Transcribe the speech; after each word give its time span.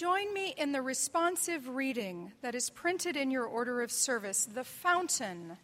join 0.00 0.32
me 0.32 0.54
in 0.56 0.72
the 0.72 0.80
responsive 0.80 1.68
reading 1.68 2.32
that 2.40 2.54
is 2.54 2.70
printed 2.70 3.18
in 3.18 3.30
your 3.30 3.44
order 3.44 3.82
of 3.82 3.92
service, 3.92 4.46
The 4.46 4.64
Fountain 4.64 5.58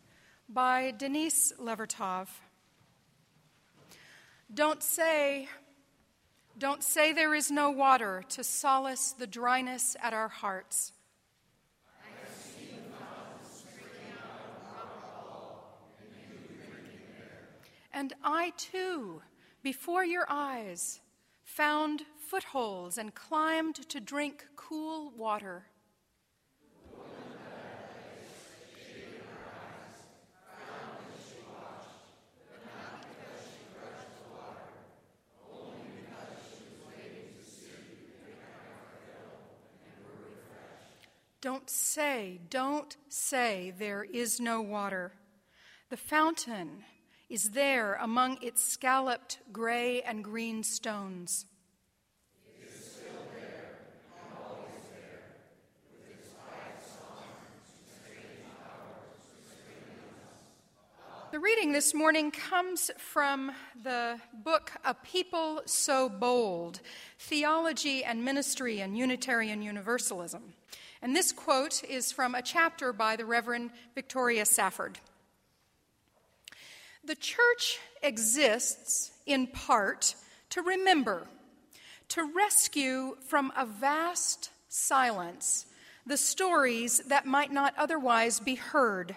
by 0.47 0.93
Denise 0.99 1.55
Levertov. 1.59 2.29
Don't 4.53 4.83
say, 4.83 5.49
don't 6.59 6.83
say 6.83 7.15
there 7.15 7.35
is 7.35 7.51
no 7.51 7.71
water 7.71 8.25
to 8.29 8.45
solace 8.45 9.13
the 9.13 9.27
dryness 9.27 9.97
at 10.03 10.13
our 10.13 10.29
hearts. 10.29 10.93
And 17.91 18.13
I 18.23 18.53
too, 18.59 19.23
before 19.63 20.05
your 20.05 20.27
eyes, 20.29 21.01
found 21.43 22.03
footholds 22.29 22.99
and 22.99 23.15
climbed 23.15 23.77
to 23.89 24.01
drink 24.01 24.47
cool 24.57 25.13
water. 25.17 25.67
Don't 41.41 41.71
say, 41.71 42.41
don't 42.51 42.97
say 43.09 43.73
there 43.79 44.03
is 44.03 44.41
no 44.41 44.61
water. 44.61 45.13
The 45.91 45.97
fountain 45.97 46.83
is 47.29 47.51
there 47.51 47.95
among 48.01 48.43
its 48.43 48.65
scalloped 48.65 49.39
gray 49.53 50.03
and 50.03 50.25
green 50.25 50.65
stones. 50.65 51.47
The 61.33 61.41
reading 61.41 61.73
this 61.73 61.93
morning 61.93 62.31
comes 62.31 62.89
from 62.99 63.51
the 63.83 64.21
book 64.33 64.71
A 64.85 64.95
People 64.95 65.61
So 65.67 66.09
Bold 66.09 66.81
Theology 67.19 68.05
and 68.05 68.25
Ministry 68.25 68.79
in 68.79 68.95
Unitarian 68.95 69.61
Universalism. 69.61 70.55
And 71.03 71.17
this 71.17 71.33
quote 71.33 71.83
is 71.83 72.13
from 72.13 72.37
a 72.37 72.43
chapter 72.43 72.93
by 72.93 73.17
the 73.17 73.25
Reverend 73.25 73.73
Victoria 73.97 74.47
Safford. 74.47 75.01
The 77.05 77.17
church 77.17 77.81
exists 78.05 79.11
in 79.27 79.49
part 79.49 80.15
to 80.51 80.63
remember, 80.63 81.27
to 82.11 82.31
rescue 82.37 83.17
from 83.27 83.53
a 83.57 83.67
vast 83.67 84.51
silence 84.69 85.67
the 86.07 86.17
stories 86.17 87.01
that 87.09 87.27
might 87.27 87.53
not 87.53 87.75
otherwise 87.77 88.39
be 88.39 88.55
heard 88.55 89.17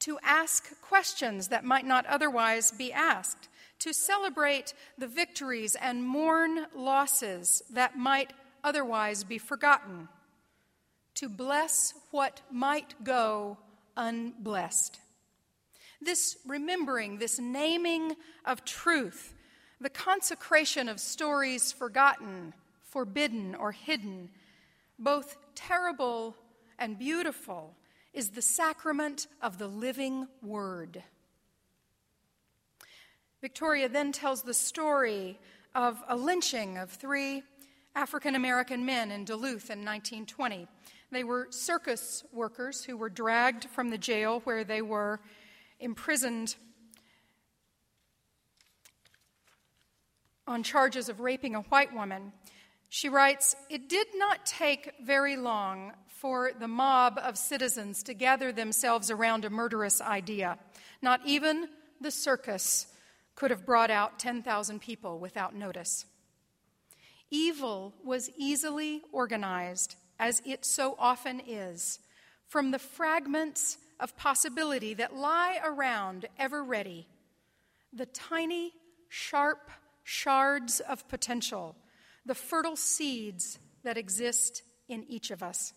to 0.00 0.18
ask 0.22 0.80
questions 0.80 1.48
that 1.48 1.64
might 1.64 1.86
not 1.86 2.06
otherwise 2.06 2.70
be 2.70 2.92
asked, 2.92 3.48
to 3.80 3.92
celebrate 3.92 4.74
the 4.96 5.06
victories 5.06 5.74
and 5.74 6.04
mourn 6.04 6.66
losses 6.74 7.62
that 7.70 7.96
might 7.96 8.32
otherwise 8.64 9.24
be 9.24 9.38
forgotten, 9.38 10.08
to 11.14 11.28
bless 11.28 11.94
what 12.10 12.40
might 12.50 12.94
go 13.04 13.56
unblessed. 13.96 15.00
This 16.00 16.36
remembering, 16.46 17.18
this 17.18 17.38
naming 17.38 18.14
of 18.44 18.64
truth, 18.64 19.34
the 19.80 19.90
consecration 19.90 20.88
of 20.88 21.00
stories 21.00 21.72
forgotten, 21.72 22.54
forbidden, 22.82 23.54
or 23.54 23.72
hidden, 23.72 24.30
both 24.98 25.36
terrible 25.54 26.36
and 26.78 26.98
beautiful, 26.98 27.74
is 28.12 28.30
the 28.30 28.42
sacrament 28.42 29.26
of 29.42 29.58
the 29.58 29.68
living 29.68 30.26
word. 30.42 31.02
Victoria 33.40 33.88
then 33.88 34.12
tells 34.12 34.42
the 34.42 34.54
story 34.54 35.38
of 35.74 36.02
a 36.08 36.16
lynching 36.16 36.76
of 36.76 36.90
three 36.90 37.42
African 37.94 38.34
American 38.34 38.84
men 38.84 39.10
in 39.10 39.24
Duluth 39.24 39.70
in 39.70 39.84
1920. 39.84 40.66
They 41.10 41.24
were 41.24 41.46
circus 41.50 42.24
workers 42.32 42.84
who 42.84 42.96
were 42.96 43.08
dragged 43.08 43.66
from 43.66 43.90
the 43.90 43.98
jail 43.98 44.40
where 44.44 44.64
they 44.64 44.82
were 44.82 45.20
imprisoned 45.80 46.56
on 50.46 50.62
charges 50.62 51.08
of 51.08 51.20
raping 51.20 51.54
a 51.54 51.60
white 51.60 51.94
woman. 51.94 52.32
She 52.88 53.08
writes, 53.08 53.54
It 53.68 53.88
did 53.88 54.08
not 54.14 54.46
take 54.46 54.92
very 55.02 55.36
long 55.36 55.92
for 56.20 56.50
the 56.58 56.68
mob 56.68 57.18
of 57.22 57.38
citizens 57.38 58.02
to 58.02 58.12
gather 58.12 58.50
themselves 58.50 59.08
around 59.08 59.44
a 59.44 59.50
murderous 59.50 60.00
idea. 60.00 60.58
Not 61.00 61.20
even 61.24 61.68
the 62.00 62.10
circus 62.10 62.88
could 63.36 63.52
have 63.52 63.64
brought 63.64 63.90
out 63.90 64.18
10,000 64.18 64.80
people 64.80 65.20
without 65.20 65.54
notice. 65.54 66.06
Evil 67.30 67.94
was 68.04 68.30
easily 68.36 69.02
organized, 69.12 69.94
as 70.18 70.42
it 70.44 70.64
so 70.64 70.96
often 70.98 71.40
is, 71.46 72.00
from 72.48 72.72
the 72.72 72.80
fragments 72.80 73.78
of 74.00 74.16
possibility 74.16 74.94
that 74.94 75.14
lie 75.14 75.60
around 75.64 76.26
ever 76.36 76.64
ready, 76.64 77.06
the 77.92 78.06
tiny, 78.06 78.72
sharp 79.08 79.70
shards 80.02 80.80
of 80.80 81.06
potential, 81.08 81.76
the 82.26 82.34
fertile 82.34 82.76
seeds 82.76 83.60
that 83.84 83.96
exist 83.96 84.62
in 84.88 85.04
each 85.08 85.30
of 85.30 85.42
us. 85.42 85.74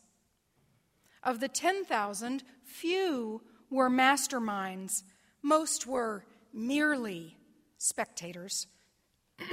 Of 1.24 1.40
the 1.40 1.48
10,000, 1.48 2.44
few 2.64 3.42
were 3.70 3.90
masterminds, 3.90 5.04
most 5.42 5.86
were 5.86 6.26
merely 6.54 7.38
spectators, 7.78 8.68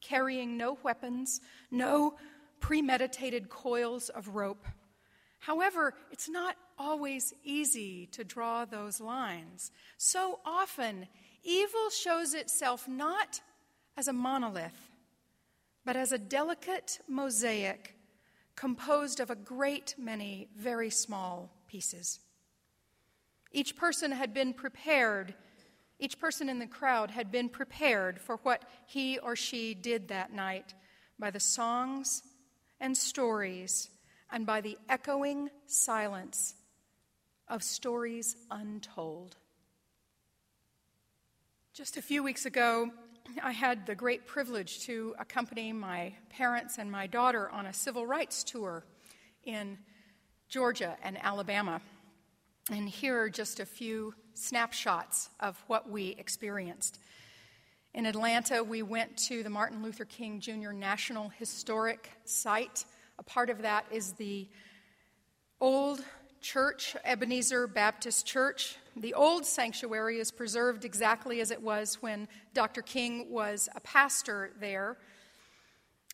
carrying 0.00 0.56
no 0.56 0.78
weapons, 0.82 1.40
no 1.70 2.16
premeditated 2.60 3.48
coils 3.48 4.08
of 4.10 4.28
rope. 4.34 4.66
However, 5.40 5.94
it's 6.10 6.28
not 6.28 6.56
always 6.78 7.32
easy 7.44 8.06
to 8.12 8.24
draw 8.24 8.64
those 8.64 9.00
lines. 9.00 9.70
So 9.96 10.40
often, 10.44 11.08
evil 11.42 11.90
shows 11.90 12.34
itself 12.34 12.86
not 12.86 13.40
as 13.96 14.08
a 14.08 14.12
monolith, 14.12 14.90
but 15.84 15.96
as 15.96 16.12
a 16.12 16.18
delicate 16.18 17.00
mosaic 17.08 17.97
composed 18.58 19.20
of 19.20 19.30
a 19.30 19.36
great 19.36 19.94
many 19.96 20.48
very 20.56 20.90
small 20.90 21.48
pieces. 21.68 22.18
Each 23.52 23.76
person 23.76 24.10
had 24.10 24.34
been 24.34 24.52
prepared, 24.52 25.34
each 26.00 26.18
person 26.18 26.48
in 26.48 26.58
the 26.58 26.66
crowd 26.66 27.12
had 27.12 27.30
been 27.30 27.48
prepared 27.48 28.20
for 28.20 28.38
what 28.38 28.64
he 28.86 29.16
or 29.20 29.36
she 29.36 29.74
did 29.74 30.08
that 30.08 30.32
night 30.32 30.74
by 31.20 31.30
the 31.30 31.38
songs 31.38 32.22
and 32.80 32.96
stories 32.96 33.90
and 34.28 34.44
by 34.44 34.60
the 34.60 34.76
echoing 34.88 35.50
silence 35.66 36.56
of 37.46 37.62
stories 37.62 38.34
untold. 38.50 39.36
Just 41.72 41.96
a 41.96 42.02
few 42.02 42.24
weeks 42.24 42.44
ago, 42.44 42.90
I 43.42 43.52
had 43.52 43.86
the 43.86 43.94
great 43.94 44.26
privilege 44.26 44.80
to 44.86 45.14
accompany 45.18 45.72
my 45.72 46.14
parents 46.30 46.78
and 46.78 46.90
my 46.90 47.06
daughter 47.06 47.50
on 47.50 47.66
a 47.66 47.72
civil 47.72 48.06
rights 48.06 48.42
tour 48.42 48.84
in 49.44 49.78
Georgia 50.48 50.96
and 51.02 51.22
Alabama. 51.22 51.80
And 52.70 52.88
here 52.88 53.20
are 53.20 53.28
just 53.28 53.60
a 53.60 53.66
few 53.66 54.14
snapshots 54.34 55.28
of 55.40 55.62
what 55.66 55.90
we 55.90 56.16
experienced. 56.18 56.98
In 57.92 58.06
Atlanta, 58.06 58.64
we 58.64 58.82
went 58.82 59.16
to 59.28 59.42
the 59.42 59.50
Martin 59.50 59.82
Luther 59.82 60.04
King 60.04 60.40
Jr. 60.40 60.72
National 60.72 61.28
Historic 61.28 62.10
Site. 62.24 62.84
A 63.18 63.22
part 63.22 63.50
of 63.50 63.62
that 63.62 63.84
is 63.90 64.12
the 64.12 64.48
old 65.60 66.02
church, 66.40 66.96
Ebenezer 67.04 67.66
Baptist 67.66 68.26
Church. 68.26 68.76
The 69.00 69.14
old 69.14 69.46
sanctuary 69.46 70.18
is 70.18 70.30
preserved 70.30 70.84
exactly 70.84 71.40
as 71.40 71.50
it 71.50 71.62
was 71.62 71.96
when 72.00 72.28
Dr. 72.54 72.82
King 72.82 73.30
was 73.30 73.68
a 73.74 73.80
pastor 73.80 74.52
there. 74.60 74.98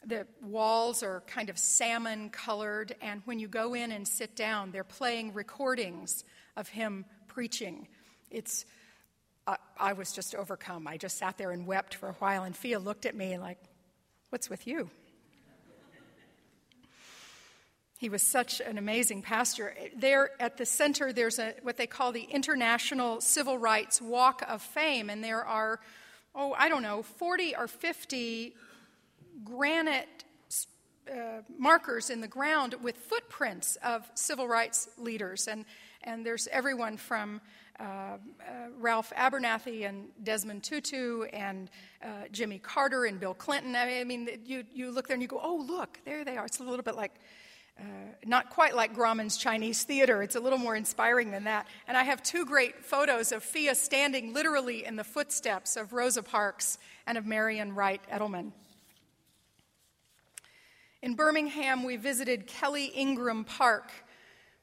The 0.06 0.26
walls 0.42 1.02
are 1.02 1.22
kind 1.26 1.48
of 1.48 1.58
salmon 1.58 2.28
colored, 2.28 2.94
and 3.00 3.22
when 3.24 3.38
you 3.38 3.48
go 3.48 3.74
in 3.74 3.90
and 3.90 4.06
sit 4.06 4.36
down, 4.36 4.70
they're 4.70 4.84
playing 4.84 5.32
recordings 5.32 6.24
of 6.56 6.68
him 6.68 7.06
preaching. 7.26 7.88
It's 8.30 8.66
I, 9.46 9.56
I 9.78 9.92
was 9.94 10.12
just 10.12 10.34
overcome. 10.34 10.86
I 10.86 10.96
just 10.96 11.18
sat 11.18 11.38
there 11.38 11.50
and 11.50 11.66
wept 11.66 11.94
for 11.94 12.08
a 12.08 12.14
while, 12.14 12.44
and 12.44 12.56
Fia 12.56 12.78
looked 12.78 13.06
at 13.06 13.14
me 13.14 13.38
like, 13.38 13.58
What's 14.30 14.50
with 14.50 14.66
you? 14.66 14.90
He 18.04 18.10
was 18.10 18.22
such 18.22 18.60
an 18.60 18.76
amazing 18.76 19.22
pastor. 19.22 19.74
There 19.96 20.32
at 20.38 20.58
the 20.58 20.66
center, 20.66 21.10
there's 21.10 21.38
a, 21.38 21.54
what 21.62 21.78
they 21.78 21.86
call 21.86 22.12
the 22.12 22.24
International 22.24 23.22
Civil 23.22 23.56
Rights 23.56 23.98
Walk 24.02 24.44
of 24.46 24.60
Fame, 24.60 25.08
and 25.08 25.24
there 25.24 25.42
are, 25.42 25.80
oh, 26.34 26.52
I 26.52 26.68
don't 26.68 26.82
know, 26.82 27.02
40 27.02 27.56
or 27.56 27.66
50 27.66 28.54
granite 29.42 30.24
uh, 31.10 31.14
markers 31.58 32.10
in 32.10 32.20
the 32.20 32.28
ground 32.28 32.74
with 32.82 32.98
footprints 32.98 33.76
of 33.76 34.06
civil 34.12 34.46
rights 34.46 34.90
leaders. 34.98 35.48
And, 35.48 35.64
and 36.02 36.26
there's 36.26 36.46
everyone 36.48 36.98
from 36.98 37.40
uh, 37.80 37.84
uh, 37.84 38.18
Ralph 38.78 39.14
Abernathy 39.16 39.88
and 39.88 40.08
Desmond 40.22 40.62
Tutu 40.62 41.22
and 41.32 41.70
uh, 42.02 42.28
Jimmy 42.32 42.58
Carter 42.58 43.06
and 43.06 43.18
Bill 43.18 43.32
Clinton. 43.32 43.74
I 43.74 44.04
mean, 44.04 44.28
you, 44.44 44.64
you 44.74 44.90
look 44.90 45.08
there 45.08 45.14
and 45.14 45.22
you 45.22 45.28
go, 45.28 45.40
oh, 45.42 45.64
look, 45.66 46.00
there 46.04 46.22
they 46.22 46.36
are. 46.36 46.44
It's 46.44 46.60
a 46.60 46.64
little 46.64 46.82
bit 46.82 46.96
like, 46.96 47.14
uh, 47.78 47.82
not 48.24 48.50
quite 48.50 48.76
like 48.76 48.94
Grauman's 48.94 49.36
Chinese 49.36 49.82
theater. 49.82 50.22
It's 50.22 50.36
a 50.36 50.40
little 50.40 50.58
more 50.58 50.76
inspiring 50.76 51.32
than 51.32 51.44
that. 51.44 51.66
And 51.88 51.96
I 51.96 52.04
have 52.04 52.22
two 52.22 52.46
great 52.46 52.84
photos 52.84 53.32
of 53.32 53.42
Fia 53.42 53.74
standing 53.74 54.32
literally 54.32 54.84
in 54.84 54.96
the 54.96 55.04
footsteps 55.04 55.76
of 55.76 55.92
Rosa 55.92 56.22
Parks 56.22 56.78
and 57.06 57.18
of 57.18 57.26
Marian 57.26 57.74
Wright 57.74 58.00
Edelman. 58.10 58.52
In 61.02 61.16
Birmingham, 61.16 61.84
we 61.84 61.96
visited 61.96 62.46
Kelly 62.46 62.86
Ingram 62.86 63.44
Park, 63.44 63.90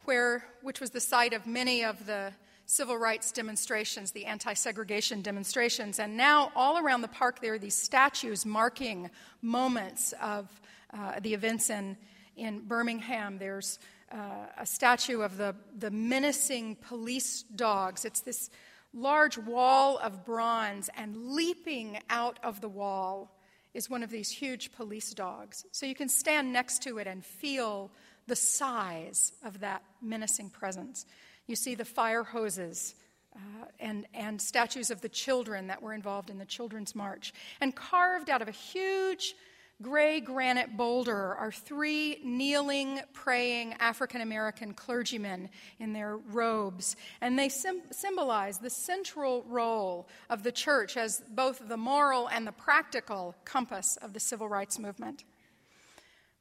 where, 0.06 0.44
which 0.62 0.80
was 0.80 0.90
the 0.90 1.00
site 1.00 1.34
of 1.34 1.46
many 1.46 1.84
of 1.84 2.06
the 2.08 2.34
civil 2.66 2.98
rights 2.98 3.32
demonstrations, 3.32 4.12
the 4.12 4.26
anti 4.26 4.54
segregation 4.54 5.22
demonstrations. 5.22 6.00
And 6.00 6.16
now, 6.16 6.52
all 6.56 6.78
around 6.78 7.02
the 7.02 7.10
park, 7.10 7.42
there 7.42 7.54
are 7.54 7.60
these 7.60 7.76
statues 7.76 8.46
marking 8.46 9.12
moments 9.42 10.14
of 10.22 10.50
uh, 10.94 11.20
the 11.20 11.34
events 11.34 11.70
in, 11.70 11.98
in 12.36 12.60
Birmingham. 12.60 13.38
There's 13.38 13.80
uh, 14.12 14.48
a 14.58 14.66
statue 14.66 15.22
of 15.22 15.38
the, 15.38 15.56
the 15.78 15.92
menacing 15.92 16.76
police 16.76 17.44
dogs. 17.44 18.06
It's 18.06 18.22
this 18.22 18.50
large 18.94 19.38
wall 19.38 19.98
of 20.00 20.26
bronze, 20.26 20.90
and 20.98 21.16
leaping 21.34 22.00
out 22.10 22.40
of 22.44 22.62
the 22.62 22.70
wall 22.70 23.38
is 23.74 23.90
one 23.90 24.04
of 24.04 24.10
these 24.10 24.30
huge 24.30 24.74
police 24.74 25.14
dogs. 25.14 25.66
So 25.72 25.86
you 25.86 25.96
can 25.96 26.10
stand 26.10 26.52
next 26.52 26.84
to 26.84 26.98
it 26.98 27.08
and 27.08 27.24
feel 27.24 27.90
the 28.28 28.36
size 28.36 29.32
of 29.44 29.62
that 29.62 29.84
menacing 30.02 30.50
presence. 30.50 31.06
You 31.48 31.56
see 31.56 31.76
the 31.76 31.86
fire 31.86 32.24
hoses 32.24 32.96
uh, 33.36 33.66
and, 33.80 34.06
and 34.14 34.42
statues 34.42 34.92
of 34.92 35.02
the 35.02 35.10
children 35.10 35.68
that 35.68 35.82
were 35.82 35.94
involved 35.94 36.30
in 36.30 36.38
the 36.38 36.46
Children's 36.46 36.94
March. 36.96 37.34
And 37.62 37.74
carved 37.74 38.30
out 38.30 38.42
of 38.42 38.50
a 38.50 38.52
huge 38.52 39.36
gray 39.82 40.20
granite 40.20 40.78
boulder 40.78 41.36
are 41.36 41.52
three 41.52 42.20
kneeling, 42.24 43.02
praying 43.14 43.74
African 43.80 44.22
American 44.22 44.74
clergymen 44.74 45.50
in 45.80 45.94
their 45.94 46.18
robes. 46.18 46.96
And 47.22 47.38
they 47.38 47.50
sim- 47.50 47.82
symbolize 47.92 48.58
the 48.58 48.70
central 48.70 49.44
role 49.48 50.08
of 50.30 50.44
the 50.44 50.52
church 50.52 50.98
as 50.98 51.24
both 51.30 51.68
the 51.68 51.78
moral 51.78 52.28
and 52.28 52.46
the 52.46 52.52
practical 52.52 53.36
compass 53.46 53.98
of 53.98 54.14
the 54.14 54.20
civil 54.20 54.48
rights 54.48 54.80
movement. 54.80 55.24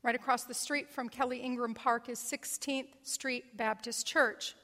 Right 0.03 0.15
across 0.15 0.45
the 0.45 0.55
street 0.55 0.91
from 0.91 1.09
Kelly 1.09 1.39
Ingram 1.39 1.75
Park 1.75 2.09
is 2.09 2.19
16th 2.19 2.89
Street 3.03 3.57
Baptist 3.57 4.07
Church 4.07 4.55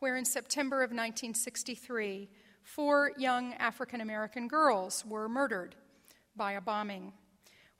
where 0.00 0.16
in 0.16 0.24
September 0.24 0.82
of 0.82 0.90
1963, 0.90 2.28
four 2.62 3.12
young 3.16 3.54
African 3.54 4.00
American 4.00 4.48
girls 4.48 5.04
were 5.06 5.28
murdered 5.28 5.74
by 6.34 6.52
a 6.52 6.60
bombing, 6.60 7.12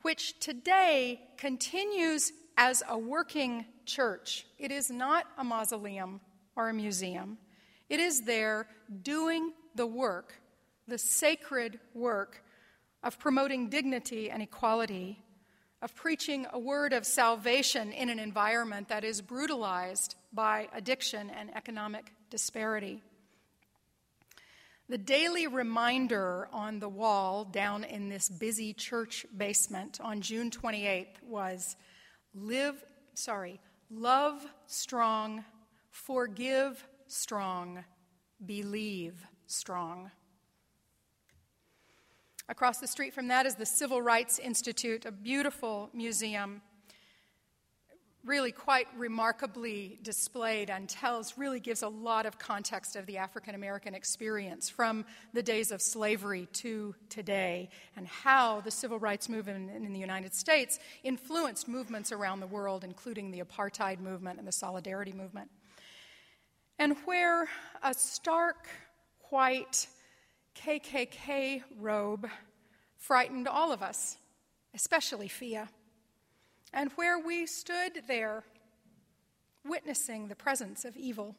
which 0.03 0.39
today 0.41 1.21
continues 1.37 2.33
as 2.57 2.83
a 2.89 2.99
working 2.99 3.67
church. 3.85 4.47
It 4.59 4.71
is 4.71 4.91
not 4.91 5.27
a 5.39 5.45
mausoleum 5.45 6.21
or 6.55 6.69
a 6.69 6.75
museum, 6.75 7.39
it 7.89 8.01
is 8.01 8.23
there 8.23 8.67
doing 9.03 9.53
the 9.75 9.87
work, 9.87 10.41
the 10.89 10.99
sacred 10.99 11.79
work 11.95 12.43
of 13.03 13.19
promoting 13.19 13.69
dignity 13.69 14.31
and 14.31 14.43
equality 14.43 15.23
of 15.83 15.95
preaching 15.95 16.47
a 16.53 16.59
word 16.59 16.93
of 16.93 17.05
salvation 17.05 17.93
in 17.93 18.09
an 18.09 18.19
environment 18.19 18.89
that 18.89 19.05
is 19.05 19.21
brutalized 19.21 20.17
by 20.33 20.69
addiction 20.75 21.31
and 21.31 21.55
economic 21.55 22.13
disparity. 22.31 23.03
The 24.89 24.99
daily 24.99 25.49
reminder 25.49 26.49
on 26.53 26.79
the 26.79 26.89
wall 26.89 27.45
down 27.45 27.83
in 27.83 28.09
this 28.09 28.29
busy 28.29 28.73
church 28.73 29.27
basement 29.37 29.99
on 30.01 30.21
June 30.21 30.49
28th 30.49 31.21
was 31.25 31.75
live, 32.33 32.85
sorry, 33.15 33.61
love 33.91 34.47
strong, 34.69 35.45
forgive 35.91 36.87
strong, 37.09 37.85
believe 38.45 39.27
strong. 39.49 40.13
Across 42.49 42.79
the 42.79 42.87
street 42.87 43.13
from 43.13 43.27
that 43.27 43.45
is 43.45 43.57
the 43.57 43.67
Civil 43.67 44.01
Rights 44.01 44.39
Institute, 44.39 45.05
a 45.05 45.11
beautiful 45.11 45.91
museum, 45.93 46.63
really 48.27 48.51
quite 48.51 48.89
remarkably 48.97 49.99
displayed 50.03 50.69
and 50.69 50.89
tells, 50.89 51.39
really 51.39 51.61
gives 51.61 51.83
a 51.83 51.89
lot 51.89 52.27
of 52.27 52.39
context 52.39 52.97
of 52.97 53.07
the 53.07 53.19
African 53.19 53.55
American 53.55 53.95
experience 53.95 54.69
from 54.69 55.05
the 55.33 55.43
days 55.43 55.71
of 55.71 55.81
slavery 55.81 56.49
to 56.55 56.95
today 57.09 57.71
and 57.97 58.07
how 58.07 58.61
the 58.63 58.71
civil 58.71 58.99
rights 58.99 59.29
movement 59.29 59.71
in 59.71 59.93
the 59.93 60.01
United 60.01 60.35
States 60.35 60.81
influenced 61.05 61.69
movements 61.69 62.11
around 62.11 62.41
the 62.41 62.47
world, 62.47 62.83
including 62.83 63.31
the 63.31 63.41
apartheid 63.41 64.01
movement 64.01 64.39
and 64.39 64.47
the 64.47 64.53
solidarity 64.53 65.13
movement. 65.13 65.49
And 66.79 66.97
where 67.05 67.49
a 67.83 67.95
stark 67.95 68.67
white 69.31 69.87
KKK 70.57 71.63
robe 71.79 72.29
frightened 72.99 73.47
all 73.47 73.73
of 73.73 73.83
us, 73.83 74.17
especially 74.75 75.29
Fia. 75.29 75.69
And 76.77 76.93
where 76.97 77.19
we 77.19 77.47
stood 77.47 78.03
there, 78.07 78.45
witnessing 79.65 80.29
the 80.29 80.37
presence 80.37 80.85
of 80.85 80.95
evil. 80.95 81.35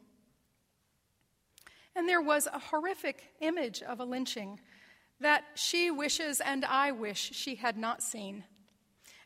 And 1.94 2.08
there 2.08 2.20
was 2.20 2.48
a 2.48 2.58
horrific 2.58 3.22
image 3.40 3.80
of 3.80 4.00
a 4.00 4.04
lynching 4.04 4.58
that 5.20 5.44
she 5.54 5.92
wishes 5.92 6.40
and 6.40 6.64
I 6.64 6.90
wish 6.90 7.30
she 7.34 7.54
had 7.54 7.78
not 7.78 8.02
seen. 8.02 8.42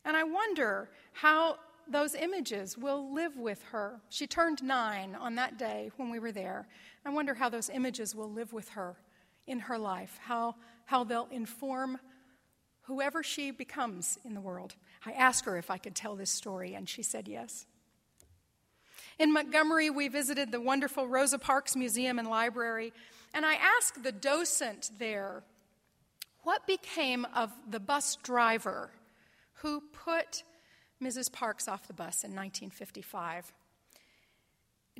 And 0.04 0.14
I 0.14 0.22
wonder 0.24 0.90
how 1.14 1.56
those 1.88 2.14
images 2.14 2.76
will 2.76 3.14
live 3.14 3.38
with 3.38 3.62
her. 3.72 3.98
She 4.10 4.26
turned 4.26 4.62
nine 4.62 5.16
on 5.18 5.34
that 5.36 5.58
day 5.58 5.92
when 5.96 6.10
we 6.10 6.18
were 6.18 6.30
there. 6.30 6.68
I 7.06 7.10
wonder 7.10 7.32
how 7.32 7.48
those 7.48 7.70
images 7.70 8.14
will 8.14 8.30
live 8.30 8.52
with 8.52 8.68
her 8.70 8.96
in 9.46 9.60
her 9.60 9.78
life, 9.78 10.18
how, 10.22 10.56
how 10.84 11.04
they'll 11.04 11.28
inform 11.30 11.98
whoever 12.82 13.22
she 13.22 13.50
becomes 13.50 14.18
in 14.24 14.34
the 14.34 14.40
world. 14.40 14.74
I 15.06 15.12
asked 15.12 15.44
her 15.44 15.56
if 15.56 15.70
I 15.70 15.78
could 15.78 15.94
tell 15.94 16.16
this 16.16 16.30
story, 16.30 16.74
and 16.74 16.88
she 16.88 17.02
said 17.02 17.28
yes. 17.28 17.66
In 19.18 19.32
Montgomery, 19.32 19.90
we 19.90 20.08
visited 20.08 20.50
the 20.50 20.60
wonderful 20.60 21.06
Rosa 21.06 21.38
Parks 21.38 21.76
Museum 21.76 22.18
and 22.18 22.28
Library, 22.28 22.92
and 23.34 23.46
I 23.46 23.54
asked 23.54 24.02
the 24.02 24.12
docent 24.12 24.90
there 24.98 25.42
what 26.42 26.66
became 26.66 27.26
of 27.34 27.52
the 27.70 27.80
bus 27.80 28.16
driver 28.22 28.90
who 29.54 29.82
put 29.92 30.42
Mrs. 31.00 31.32
Parks 31.32 31.68
off 31.68 31.86
the 31.86 31.92
bus 31.92 32.24
in 32.24 32.30
1955. 32.30 33.52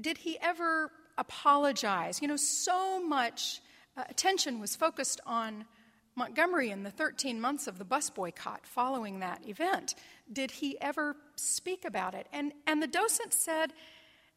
Did 0.01 0.19
he 0.19 0.39
ever 0.41 0.91
apologize? 1.19 2.23
You 2.23 2.29
know, 2.29 2.37
so 2.37 3.05
much 3.05 3.61
uh, 3.97 4.05
attention 4.09 4.61
was 4.61 4.77
focused 4.77 5.21
on 5.27 5.65
Montgomery 6.15 6.71
in 6.71 6.83
the 6.83 6.91
13 6.91 7.41
months 7.41 7.67
of 7.67 7.79
the 7.79 7.85
bus 7.85 8.11
boycott 8.11 8.67
following 8.67 9.21
that 9.21 9.49
event. 9.49 9.95
Did 10.31 10.51
he 10.51 10.81
ever 10.81 11.17
speak 11.37 11.85
about 11.85 12.15
it? 12.15 12.27
And, 12.33 12.53
and 12.67 12.83
the 12.83 12.87
docent 12.87 13.33
said 13.33 13.73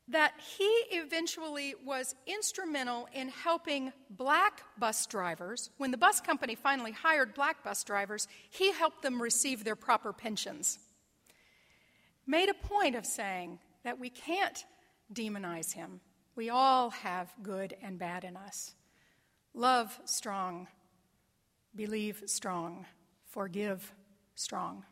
that 0.08 0.34
he 0.58 0.70
eventually 0.92 1.74
was 1.84 2.16
instrumental 2.28 3.08
in 3.14 3.28
helping 3.30 3.92
black 4.10 4.62
bus 4.78 5.06
drivers. 5.08 5.72
When 5.78 5.92
the 5.92 5.98
bus 5.98 6.22
company 6.22 6.56
finally 6.56 6.92
hired 6.92 7.34
black 7.34 7.64
bus 7.64 7.84
drivers, 7.84 8.28
he 8.50 8.72
helped 8.72 9.02
them 9.02 9.22
receive 9.22 9.64
their 9.64 9.76
proper 9.76 10.14
pensions. 10.14 10.78
Made 12.28 12.50
a 12.50 12.54
point 12.54 12.96
of 12.96 13.06
saying 13.06 13.60
that 13.84 14.00
we 14.00 14.10
can't 14.10 14.64
demonize 15.14 15.74
him. 15.74 16.02
We 16.36 16.50
all 16.50 16.92
have 16.92 17.34
good 17.42 17.76
and 17.82 17.98
bad 17.98 18.24
in 18.24 18.38
us. 18.38 18.74
Love 19.54 20.00
strong, 20.06 20.68
believe 21.76 22.24
strong, 22.26 22.86
forgive 23.30 23.94
strong. 24.36 24.86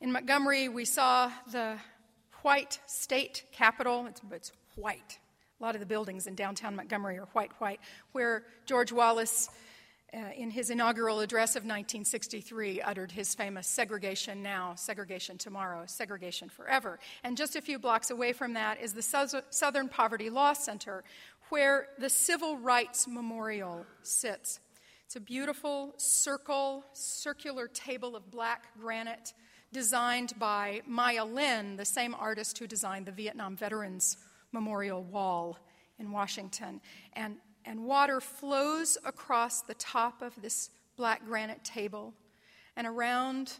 In 0.00 0.12
Montgomery, 0.12 0.68
we 0.68 0.84
saw 0.84 1.30
the 1.50 1.76
white 2.42 2.78
state 2.86 3.44
capitol. 3.52 4.06
It's, 4.06 4.20
it's, 4.32 4.52
white. 4.76 5.18
A 5.58 5.64
lot 5.64 5.74
of 5.74 5.80
the 5.80 5.86
buildings 5.86 6.28
in 6.28 6.36
downtown 6.36 6.76
Montgomery 6.76 7.18
are 7.18 7.26
white, 7.32 7.50
white, 7.58 7.80
where 8.12 8.44
George 8.64 8.92
Wallace, 8.92 9.50
uh, 10.14 10.18
in 10.36 10.52
his 10.52 10.70
inaugural 10.70 11.18
address 11.18 11.56
of 11.56 11.64
1963, 11.64 12.80
uttered 12.80 13.10
his 13.10 13.34
famous 13.34 13.66
segregation 13.66 14.40
now, 14.40 14.76
segregation 14.76 15.36
tomorrow, 15.36 15.82
segregation 15.86 16.48
forever. 16.48 17.00
And 17.24 17.36
just 17.36 17.56
a 17.56 17.60
few 17.60 17.76
blocks 17.76 18.10
away 18.10 18.32
from 18.32 18.52
that 18.52 18.80
is 18.80 18.92
the 18.92 19.02
Southern 19.50 19.88
Poverty 19.88 20.30
Law 20.30 20.52
Center, 20.52 21.02
where 21.50 21.88
the 21.98 22.10
Civil 22.10 22.58
Rights 22.58 23.06
Memorial 23.08 23.86
sits. 24.02 24.60
It's 25.06 25.16
a 25.16 25.20
beautiful 25.20 25.94
circle, 25.96 26.84
circular 26.92 27.66
table 27.68 28.14
of 28.14 28.30
black 28.30 28.66
granite 28.78 29.32
designed 29.72 30.34
by 30.38 30.82
Maya 30.86 31.24
Lin, 31.24 31.76
the 31.76 31.84
same 31.84 32.14
artist 32.14 32.58
who 32.58 32.66
designed 32.66 33.06
the 33.06 33.12
Vietnam 33.12 33.56
Veterans 33.56 34.18
Memorial 34.52 35.02
Wall 35.02 35.58
in 35.98 36.10
Washington. 36.12 36.80
And, 37.14 37.36
and 37.64 37.84
water 37.84 38.20
flows 38.20 38.98
across 39.04 39.62
the 39.62 39.74
top 39.74 40.22
of 40.22 40.40
this 40.40 40.70
black 40.96 41.24
granite 41.24 41.64
table. 41.64 42.14
And 42.76 42.86
around 42.86 43.54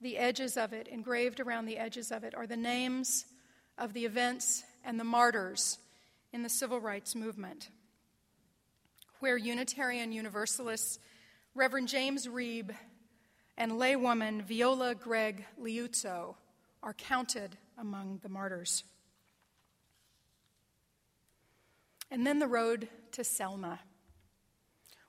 the 0.00 0.18
edges 0.18 0.56
of 0.56 0.72
it, 0.72 0.88
engraved 0.88 1.40
around 1.40 1.66
the 1.66 1.78
edges 1.78 2.10
of 2.12 2.24
it, 2.24 2.34
are 2.34 2.46
the 2.46 2.56
names 2.56 3.24
of 3.78 3.92
the 3.92 4.04
events 4.04 4.64
and 4.84 4.98
the 4.98 5.04
martyrs 5.04 5.78
in 6.32 6.42
the 6.42 6.48
civil 6.48 6.80
rights 6.80 7.14
movement, 7.14 7.68
where 9.20 9.36
Unitarian 9.36 10.12
Universalists 10.12 10.98
Reverend 11.54 11.88
James 11.88 12.26
Reeb 12.26 12.74
and 13.58 13.72
laywoman 13.72 14.42
Viola 14.42 14.94
Gregg 14.94 15.44
Liuzzo 15.60 16.36
are 16.82 16.94
counted 16.94 17.56
among 17.78 18.20
the 18.22 18.28
martyrs. 18.28 18.84
And 22.10 22.26
then 22.26 22.38
the 22.38 22.46
road 22.46 22.88
to 23.12 23.24
Selma. 23.24 23.80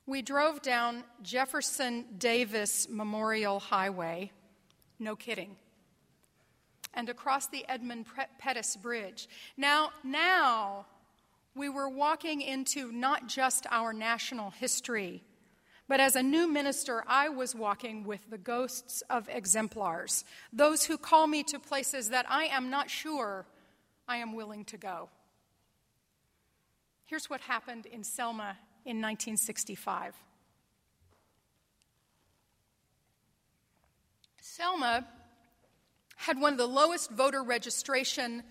We 0.05 0.21
drove 0.21 0.61
down 0.61 1.03
Jefferson 1.21 2.05
Davis 2.17 2.87
Memorial 2.89 3.59
Highway, 3.59 4.31
no 4.99 5.15
kidding, 5.15 5.55
and 6.93 7.07
across 7.07 7.47
the 7.47 7.65
Edmund 7.69 8.05
Pettus 8.37 8.75
Bridge. 8.75 9.29
Now, 9.55 9.91
now 10.03 10.85
we 11.55 11.69
were 11.69 11.89
walking 11.89 12.41
into 12.41 12.91
not 12.91 13.27
just 13.27 13.65
our 13.69 13.93
national 13.93 14.51
history 14.51 15.23
but 15.87 15.99
as 15.99 16.15
a 16.15 16.23
new 16.23 16.47
minister, 16.47 17.03
I 17.07 17.29
was 17.29 17.53
walking 17.53 18.03
with 18.05 18.29
the 18.29 18.37
ghosts 18.37 19.03
of 19.09 19.27
exemplars, 19.29 20.23
those 20.51 20.85
who 20.85 20.97
call 20.97 21.27
me 21.27 21.43
to 21.43 21.59
places 21.59 22.09
that 22.09 22.25
I 22.29 22.45
am 22.45 22.69
not 22.69 22.89
sure 22.89 23.45
I 24.07 24.17
am 24.17 24.33
willing 24.33 24.65
to 24.65 24.77
go. 24.77 25.09
Here's 27.05 27.29
what 27.29 27.41
happened 27.41 27.85
in 27.85 28.03
Selma 28.03 28.57
in 28.85 29.01
1965. 29.01 30.15
Selma 34.39 35.05
had 36.15 36.39
one 36.39 36.53
of 36.53 36.57
the 36.57 36.67
lowest 36.67 37.11
voter 37.11 37.43
registration 37.43 38.43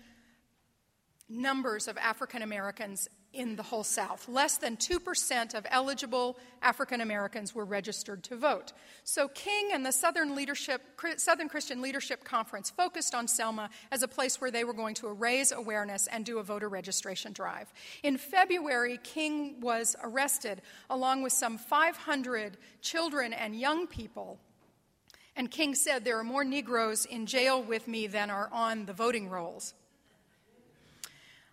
numbers 1.29 1.87
of 1.87 1.97
African 1.97 2.41
Americans 2.41 3.07
in 3.33 3.55
the 3.55 3.63
whole 3.63 3.83
South. 3.83 4.29
Less 4.29 4.57
than 4.57 4.77
2% 4.77 5.55
of 5.55 5.65
eligible 5.69 6.37
African 6.61 7.01
Americans 7.01 7.55
were 7.55 7.65
registered 7.65 8.23
to 8.25 8.35
vote. 8.35 8.73
So 9.03 9.27
King 9.27 9.71
and 9.73 9.83
the 9.83 9.91
Southern, 9.91 10.35
Leadership, 10.35 10.81
Southern 11.17 11.49
Christian 11.49 11.81
Leadership 11.81 12.23
Conference 12.23 12.69
focused 12.69 13.15
on 13.15 13.27
Selma 13.27 13.69
as 13.91 14.03
a 14.03 14.07
place 14.07 14.39
where 14.39 14.51
they 14.51 14.63
were 14.63 14.73
going 14.73 14.93
to 14.95 15.07
raise 15.07 15.51
awareness 15.51 16.07
and 16.07 16.23
do 16.23 16.37
a 16.37 16.43
voter 16.43 16.69
registration 16.69 17.33
drive. 17.33 17.73
In 18.03 18.17
February, 18.17 18.99
King 19.03 19.59
was 19.59 19.95
arrested 20.03 20.61
along 20.89 21.23
with 21.23 21.33
some 21.33 21.57
500 21.57 22.57
children 22.81 23.33
and 23.33 23.59
young 23.59 23.87
people. 23.87 24.39
And 25.35 25.49
King 25.49 25.73
said, 25.73 26.05
There 26.05 26.19
are 26.19 26.23
more 26.23 26.43
Negroes 26.43 27.05
in 27.05 27.25
jail 27.25 27.63
with 27.63 27.87
me 27.87 28.05
than 28.05 28.29
are 28.29 28.49
on 28.51 28.85
the 28.85 28.93
voting 28.93 29.29
rolls. 29.29 29.73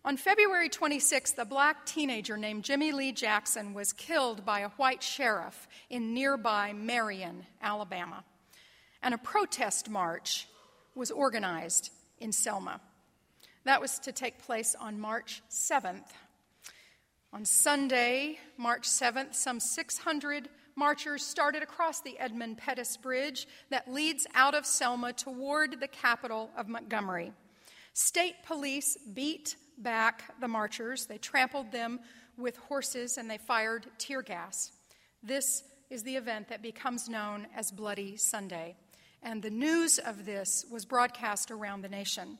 On 0.02 0.16
February 0.16 0.70
26th, 0.70 1.36
a 1.36 1.44
black 1.44 1.84
teenager 1.84 2.38
named 2.38 2.64
Jimmy 2.64 2.90
Lee 2.90 3.12
Jackson 3.12 3.74
was 3.74 3.92
killed 3.92 4.46
by 4.46 4.60
a 4.60 4.70
white 4.70 5.02
sheriff 5.02 5.68
in 5.90 6.14
nearby 6.14 6.72
Marion, 6.72 7.44
Alabama. 7.60 8.24
And 9.02 9.12
a 9.12 9.18
protest 9.18 9.90
march 9.90 10.48
was 10.94 11.10
organized 11.10 11.90
in 12.18 12.32
Selma. 12.32 12.80
That 13.64 13.82
was 13.82 13.98
to 14.00 14.12
take 14.12 14.42
place 14.42 14.74
on 14.74 14.98
March 14.98 15.42
7th. 15.50 16.08
On 17.34 17.44
Sunday, 17.44 18.38
March 18.56 18.88
7th, 18.88 19.34
some 19.34 19.60
600 19.60 20.48
marchers 20.76 21.22
started 21.22 21.62
across 21.62 22.00
the 22.00 22.18
Edmund 22.18 22.56
Pettus 22.56 22.96
Bridge 22.96 23.46
that 23.68 23.92
leads 23.92 24.26
out 24.34 24.54
of 24.54 24.64
Selma 24.64 25.12
toward 25.12 25.78
the 25.78 25.88
capital 25.88 26.48
of 26.56 26.68
Montgomery. 26.68 27.32
State 27.92 28.36
police 28.46 28.96
beat 29.12 29.56
back 29.82 30.40
the 30.40 30.48
marchers. 30.48 31.06
They 31.06 31.18
trampled 31.18 31.72
them 31.72 32.00
with 32.36 32.56
horses 32.56 33.18
and 33.18 33.30
they 33.30 33.38
fired 33.38 33.86
tear 33.98 34.22
gas. 34.22 34.72
This 35.22 35.62
is 35.90 36.02
the 36.02 36.16
event 36.16 36.48
that 36.48 36.62
becomes 36.62 37.08
known 37.08 37.46
as 37.54 37.70
Bloody 37.70 38.16
Sunday. 38.16 38.76
And 39.22 39.42
the 39.42 39.50
news 39.50 39.98
of 39.98 40.24
this 40.24 40.64
was 40.70 40.84
broadcast 40.84 41.50
around 41.50 41.82
the 41.82 41.88
nation. 41.88 42.38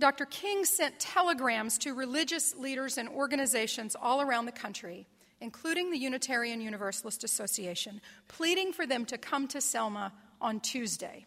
Dr. 0.00 0.24
King 0.26 0.64
sent 0.64 0.98
telegrams 0.98 1.78
to 1.78 1.94
religious 1.94 2.56
leaders 2.56 2.98
and 2.98 3.08
organizations 3.08 3.94
all 3.94 4.20
around 4.20 4.46
the 4.46 4.52
country, 4.52 5.06
including 5.40 5.92
the 5.92 5.98
Unitarian 5.98 6.60
Universalist 6.60 7.22
Association, 7.22 8.00
pleading 8.26 8.72
for 8.72 8.84
them 8.84 9.04
to 9.04 9.16
come 9.16 9.46
to 9.48 9.60
Selma 9.60 10.12
on 10.40 10.58
Tuesday. 10.58 11.24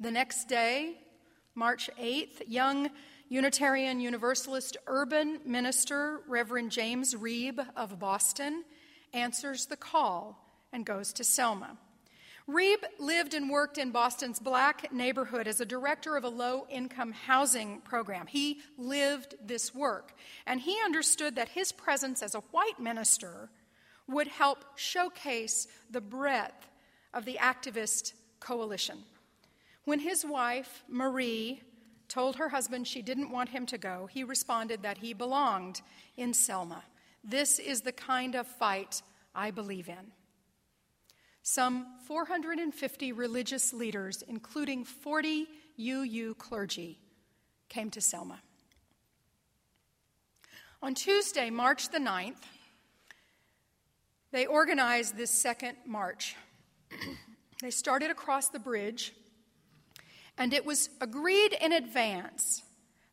The 0.00 0.10
next 0.10 0.48
day, 0.48 0.96
March 1.54 1.90
8th, 2.00 2.42
young 2.48 2.88
Unitarian 3.28 4.00
Universalist 4.00 4.78
urban 4.86 5.38
minister 5.44 6.20
Reverend 6.26 6.70
James 6.70 7.14
Reeb 7.14 7.64
of 7.76 7.98
Boston 7.98 8.64
answers 9.12 9.66
the 9.66 9.76
call 9.76 10.38
and 10.72 10.86
goes 10.86 11.12
to 11.12 11.24
Selma. 11.24 11.76
Reeb 12.48 12.78
lived 12.98 13.34
and 13.34 13.50
worked 13.50 13.76
in 13.76 13.90
Boston's 13.90 14.38
black 14.38 14.92
neighborhood 14.92 15.46
as 15.46 15.60
a 15.60 15.66
director 15.66 16.16
of 16.16 16.24
a 16.24 16.28
low 16.28 16.66
income 16.70 17.12
housing 17.12 17.82
program. 17.82 18.26
He 18.26 18.60
lived 18.78 19.34
this 19.44 19.74
work, 19.74 20.14
and 20.46 20.58
he 20.58 20.76
understood 20.84 21.36
that 21.36 21.50
his 21.50 21.70
presence 21.70 22.22
as 22.22 22.34
a 22.34 22.40
white 22.50 22.80
minister 22.80 23.50
would 24.08 24.26
help 24.26 24.64
showcase 24.74 25.68
the 25.90 26.00
breadth 26.00 26.66
of 27.12 27.26
the 27.26 27.36
activist 27.40 28.14
coalition. 28.40 29.04
When 29.84 29.98
his 29.98 30.24
wife, 30.24 30.84
Marie, 30.88 31.62
told 32.08 32.36
her 32.36 32.50
husband 32.50 32.86
she 32.86 33.02
didn't 33.02 33.30
want 33.30 33.48
him 33.48 33.66
to 33.66 33.78
go, 33.78 34.08
he 34.12 34.22
responded 34.22 34.82
that 34.82 34.98
he 34.98 35.12
belonged 35.12 35.80
in 36.16 36.34
Selma. 36.34 36.84
This 37.24 37.58
is 37.58 37.80
the 37.80 37.92
kind 37.92 38.34
of 38.34 38.46
fight 38.46 39.02
I 39.34 39.50
believe 39.50 39.88
in. 39.88 40.12
Some 41.42 41.86
450 42.06 43.12
religious 43.12 43.72
leaders, 43.72 44.22
including 44.28 44.84
40 44.84 45.48
UU 45.80 46.34
clergy, 46.34 47.00
came 47.68 47.90
to 47.90 48.00
Selma. 48.00 48.40
On 50.82 50.94
Tuesday, 50.94 51.50
March 51.50 51.88
the 51.88 51.98
9th, 51.98 52.42
they 54.30 54.46
organized 54.46 55.16
this 55.16 55.30
second 55.30 55.76
march. 55.86 56.36
they 57.62 57.70
started 57.70 58.10
across 58.10 58.48
the 58.48 58.58
bridge 58.58 59.12
and 60.38 60.52
it 60.52 60.64
was 60.64 60.90
agreed 61.00 61.56
in 61.60 61.72
advance 61.72 62.62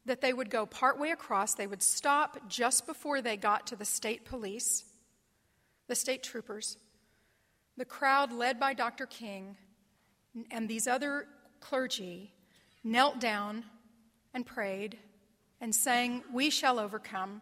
that 0.05 0.21
they 0.21 0.33
would 0.33 0.49
go 0.49 0.65
partway 0.65 1.11
across. 1.11 1.53
They 1.53 1.67
would 1.67 1.83
stop 1.83 2.49
just 2.49 2.85
before 2.87 3.21
they 3.21 3.37
got 3.37 3.67
to 3.67 3.75
the 3.75 3.85
state 3.85 4.25
police, 4.25 4.83
the 5.87 5.95
state 5.95 6.23
troopers. 6.23 6.77
The 7.77 7.85
crowd, 7.85 8.33
led 8.33 8.59
by 8.59 8.73
Dr. 8.73 9.05
King 9.05 9.55
and 10.51 10.67
these 10.67 10.87
other 10.87 11.27
clergy, 11.59 12.33
knelt 12.83 13.19
down 13.19 13.63
and 14.33 14.45
prayed 14.45 14.97
and 15.61 15.73
sang, 15.73 16.23
We 16.33 16.49
shall 16.49 16.79
overcome, 16.79 17.41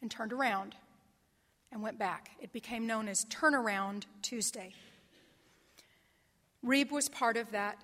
and 0.00 0.10
turned 0.10 0.32
around 0.32 0.74
and 1.70 1.82
went 1.82 1.98
back. 1.98 2.32
It 2.40 2.52
became 2.52 2.86
known 2.86 3.08
as 3.08 3.24
Turnaround 3.26 4.04
Tuesday. 4.20 4.74
Reeb 6.64 6.90
was 6.90 7.08
part 7.08 7.36
of 7.36 7.50
that 7.52 7.78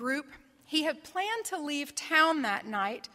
group. 0.00 0.24
He 0.64 0.84
had 0.84 1.04
planned 1.04 1.44
to 1.46 1.58
leave 1.58 1.94
town 1.94 2.40
that 2.42 2.64
night. 2.64 3.10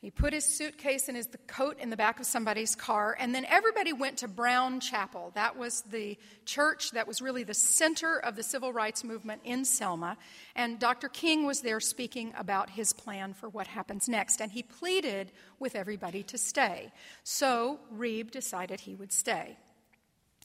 He 0.00 0.12
put 0.12 0.32
his 0.32 0.44
suitcase 0.44 1.08
and 1.08 1.16
his 1.16 1.26
coat 1.48 1.78
in 1.80 1.90
the 1.90 1.96
back 1.96 2.20
of 2.20 2.26
somebody's 2.26 2.76
car, 2.76 3.16
and 3.18 3.34
then 3.34 3.44
everybody 3.46 3.92
went 3.92 4.18
to 4.18 4.28
Brown 4.28 4.78
Chapel. 4.78 5.32
That 5.34 5.56
was 5.56 5.82
the 5.90 6.16
church 6.44 6.92
that 6.92 7.08
was 7.08 7.20
really 7.20 7.42
the 7.42 7.54
center 7.54 8.18
of 8.18 8.36
the 8.36 8.42
civil 8.44 8.72
rights 8.72 9.02
movement 9.02 9.40
in 9.44 9.64
Selma. 9.64 10.16
And 10.54 10.78
Dr. 10.78 11.08
King 11.08 11.46
was 11.46 11.62
there 11.62 11.80
speaking 11.80 12.32
about 12.36 12.70
his 12.70 12.92
plan 12.92 13.32
for 13.32 13.48
what 13.48 13.66
happens 13.66 14.08
next. 14.08 14.40
And 14.40 14.52
he 14.52 14.62
pleaded 14.62 15.32
with 15.58 15.74
everybody 15.74 16.22
to 16.24 16.38
stay. 16.38 16.92
So 17.24 17.80
Reeb 17.92 18.30
decided 18.30 18.80
he 18.80 18.94
would 18.94 19.12
stay. 19.12 19.56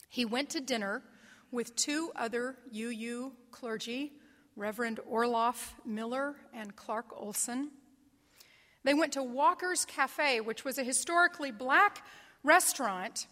He 0.08 0.24
went 0.24 0.48
to 0.50 0.60
dinner 0.60 1.02
with 1.52 1.76
two 1.76 2.10
other 2.16 2.56
UU 2.74 3.32
clergy 3.50 4.12
Reverend 4.60 5.00
Orloff 5.10 5.72
Miller 5.86 6.34
and 6.52 6.76
Clark 6.76 7.06
Olsen. 7.16 7.70
They 8.84 8.92
went 8.92 9.14
to 9.14 9.22
Walker's 9.22 9.86
Cafe, 9.86 10.40
which 10.40 10.66
was 10.66 10.76
a 10.76 10.84
historically 10.84 11.50
black 11.50 12.04
restaurant 12.44 13.26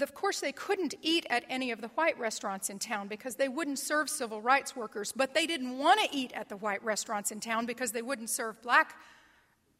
of 0.00 0.14
course, 0.14 0.38
they 0.38 0.52
couldn't 0.52 0.94
eat 1.02 1.26
at 1.28 1.44
any 1.48 1.72
of 1.72 1.80
the 1.80 1.88
white 1.88 2.16
restaurants 2.20 2.70
in 2.70 2.78
town 2.78 3.08
because 3.08 3.34
they 3.34 3.48
wouldn't 3.48 3.80
serve 3.80 4.08
civil 4.08 4.40
rights 4.40 4.76
workers, 4.76 5.12
but 5.12 5.34
they 5.34 5.44
didn't 5.44 5.76
want 5.76 5.98
to 6.00 6.16
eat 6.16 6.30
at 6.34 6.48
the 6.48 6.56
white 6.56 6.84
restaurants 6.84 7.32
in 7.32 7.40
town 7.40 7.66
because 7.66 7.90
they 7.90 8.02
wouldn't 8.02 8.30
serve 8.30 8.62
black 8.62 8.94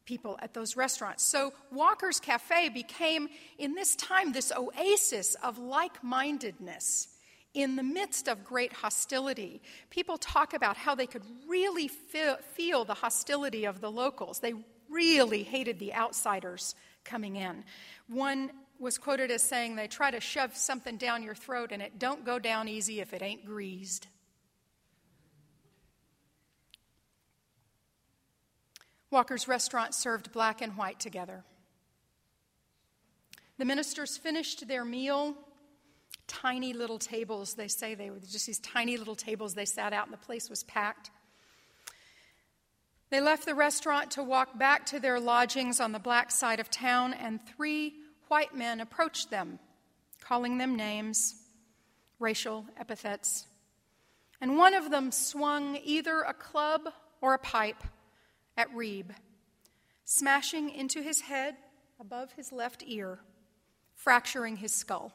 people 0.03 0.37
at 0.41 0.53
those 0.53 0.75
restaurants. 0.75 1.23
So 1.23 1.53
Walker's 1.71 2.19
Cafe 2.19 2.67
became, 2.69 3.29
in 3.57 3.75
this 3.75 3.95
time, 3.95 4.33
this 4.33 4.51
oasis 4.51 5.35
of 5.35 5.57
like 5.57 6.03
mindedness 6.03 7.07
in 7.53 7.75
the 7.75 7.83
midst 7.83 8.27
of 8.27 8.43
great 8.43 8.73
hostility. 8.73 9.61
People 9.89 10.17
talk 10.17 10.53
about 10.53 10.77
how 10.77 10.95
they 10.95 11.07
could 11.07 11.23
really 11.47 11.87
feel, 11.87 12.85
the 12.85 12.93
hostility 12.93 13.65
of 13.65 13.81
the 13.81 13.91
locals. 13.91 14.39
They 14.39 14.53
really 14.89 15.43
hated 15.43 15.79
the 15.79 15.93
outsiders 15.93 16.75
coming 17.03 17.35
in. 17.35 17.63
One 18.07 18.51
was 18.79 18.97
quoted 18.97 19.31
as 19.31 19.43
saying, 19.43 19.75
They 19.75 19.87
try 19.87 20.11
to 20.11 20.19
shove 20.19 20.55
something 20.55 20.97
down 20.97 21.23
your 21.23 21.35
throat 21.35 21.71
and 21.71 21.81
it 21.81 21.99
don't 21.99 22.25
go 22.25 22.39
down 22.39 22.67
easy 22.67 22.99
if 22.99 23.13
it 23.13 23.21
ain't 23.21 23.45
greased. 23.45 24.07
Walker's 29.11 29.47
restaurant 29.47 29.95
served 29.95 30.31
black 30.31 30.61
and 30.61 30.77
white 30.77 30.99
together. 30.99 31.43
The 33.57 33.65
ministers 33.65 34.17
finished 34.17 34.67
their 34.67 34.85
meal. 34.85 35.35
Tiny 36.29 36.73
little 36.73 36.99
tables, 36.99 37.55
they 37.55 37.67
say 37.67 37.95
they 37.95 38.11
were 38.11 38.19
just 38.19 38.45
these 38.45 38.59
tiny 38.59 38.97
little 38.97 39.15
tables 39.15 39.55
they 39.55 39.65
sat 39.65 39.91
out, 39.91 40.05
and 40.05 40.13
the 40.13 40.17
place 40.17 40.49
was 40.49 40.63
packed. 40.63 41.09
They 43.09 43.19
left 43.19 43.45
the 43.45 43.55
restaurant 43.55 44.11
to 44.11 44.23
walk 44.23 44.59
back 44.59 44.85
to 44.87 44.99
their 44.99 45.19
lodgings 45.19 45.79
on 45.79 45.91
the 45.91 45.99
black 45.99 46.29
side 46.29 46.59
of 46.59 46.69
town, 46.69 47.13
and 47.13 47.39
three 47.45 47.95
white 48.27 48.55
men 48.55 48.79
approached 48.79 49.31
them, 49.31 49.57
calling 50.21 50.59
them 50.59 50.75
names, 50.75 51.35
racial 52.19 52.65
epithets. 52.77 53.47
And 54.39 54.55
one 54.55 54.75
of 54.75 54.91
them 54.91 55.11
swung 55.11 55.79
either 55.83 56.21
a 56.21 56.33
club 56.33 56.93
or 57.21 57.33
a 57.33 57.39
pipe 57.39 57.83
at 58.55 58.71
Reeb, 58.71 59.15
smashing 60.05 60.69
into 60.69 61.01
his 61.01 61.21
head 61.21 61.55
above 61.99 62.33
his 62.33 62.51
left 62.51 62.83
ear, 62.85 63.19
fracturing 63.95 64.57
his 64.57 64.73
skull. 64.73 65.11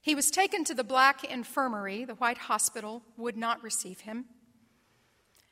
He 0.00 0.14
was 0.14 0.30
taken 0.30 0.64
to 0.64 0.74
the 0.74 0.84
black 0.84 1.24
infirmary. 1.24 2.04
The 2.04 2.14
white 2.14 2.38
hospital 2.38 3.02
would 3.16 3.36
not 3.36 3.62
receive 3.62 4.00
him. 4.00 4.26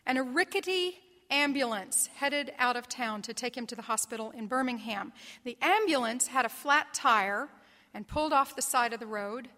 And 0.06 0.18
a 0.18 0.22
rickety 0.22 0.98
ambulance 1.30 2.08
headed 2.16 2.52
out 2.58 2.76
of 2.76 2.88
town 2.88 3.22
to 3.22 3.34
take 3.34 3.56
him 3.56 3.66
to 3.66 3.74
the 3.74 3.82
hospital 3.82 4.30
in 4.30 4.46
Birmingham. 4.46 5.12
The 5.44 5.58
ambulance 5.60 6.28
had 6.28 6.44
a 6.44 6.48
flat 6.48 6.94
tire 6.94 7.48
and 7.92 8.06
pulled 8.06 8.32
off 8.32 8.54
the 8.54 8.62
side 8.62 8.92
of 8.92 9.00
the 9.00 9.06
road, 9.06 9.48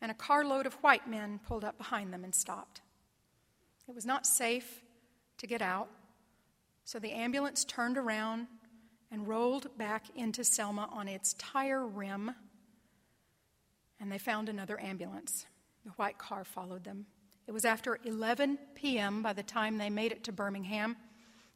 and 0.00 0.10
a 0.10 0.14
carload 0.14 0.66
of 0.66 0.74
white 0.74 1.08
men 1.08 1.40
pulled 1.46 1.64
up 1.64 1.78
behind 1.78 2.12
them 2.12 2.24
and 2.24 2.34
stopped. 2.34 2.82
It 3.88 3.94
was 3.94 4.06
not 4.06 4.26
safe 4.26 4.82
to 5.38 5.46
get 5.46 5.62
out, 5.62 5.88
so 6.84 6.98
the 6.98 7.12
ambulance 7.12 7.64
turned 7.64 7.98
around 7.98 8.46
and 9.10 9.26
rolled 9.26 9.76
back 9.76 10.04
into 10.14 10.44
Selma 10.44 10.88
on 10.92 11.08
its 11.08 11.34
tire 11.34 11.86
rim, 11.86 12.32
and 14.00 14.10
they 14.10 14.18
found 14.18 14.48
another 14.48 14.80
ambulance. 14.80 15.46
The 15.84 15.90
white 15.92 16.18
car 16.18 16.44
followed 16.44 16.84
them. 16.84 17.06
It 17.46 17.52
was 17.52 17.64
after 17.64 17.98
11 18.04 18.58
p.m. 18.74 19.22
by 19.22 19.32
the 19.32 19.42
time 19.42 19.78
they 19.78 19.90
made 19.90 20.12
it 20.12 20.24
to 20.24 20.32
Birmingham, 20.32 20.96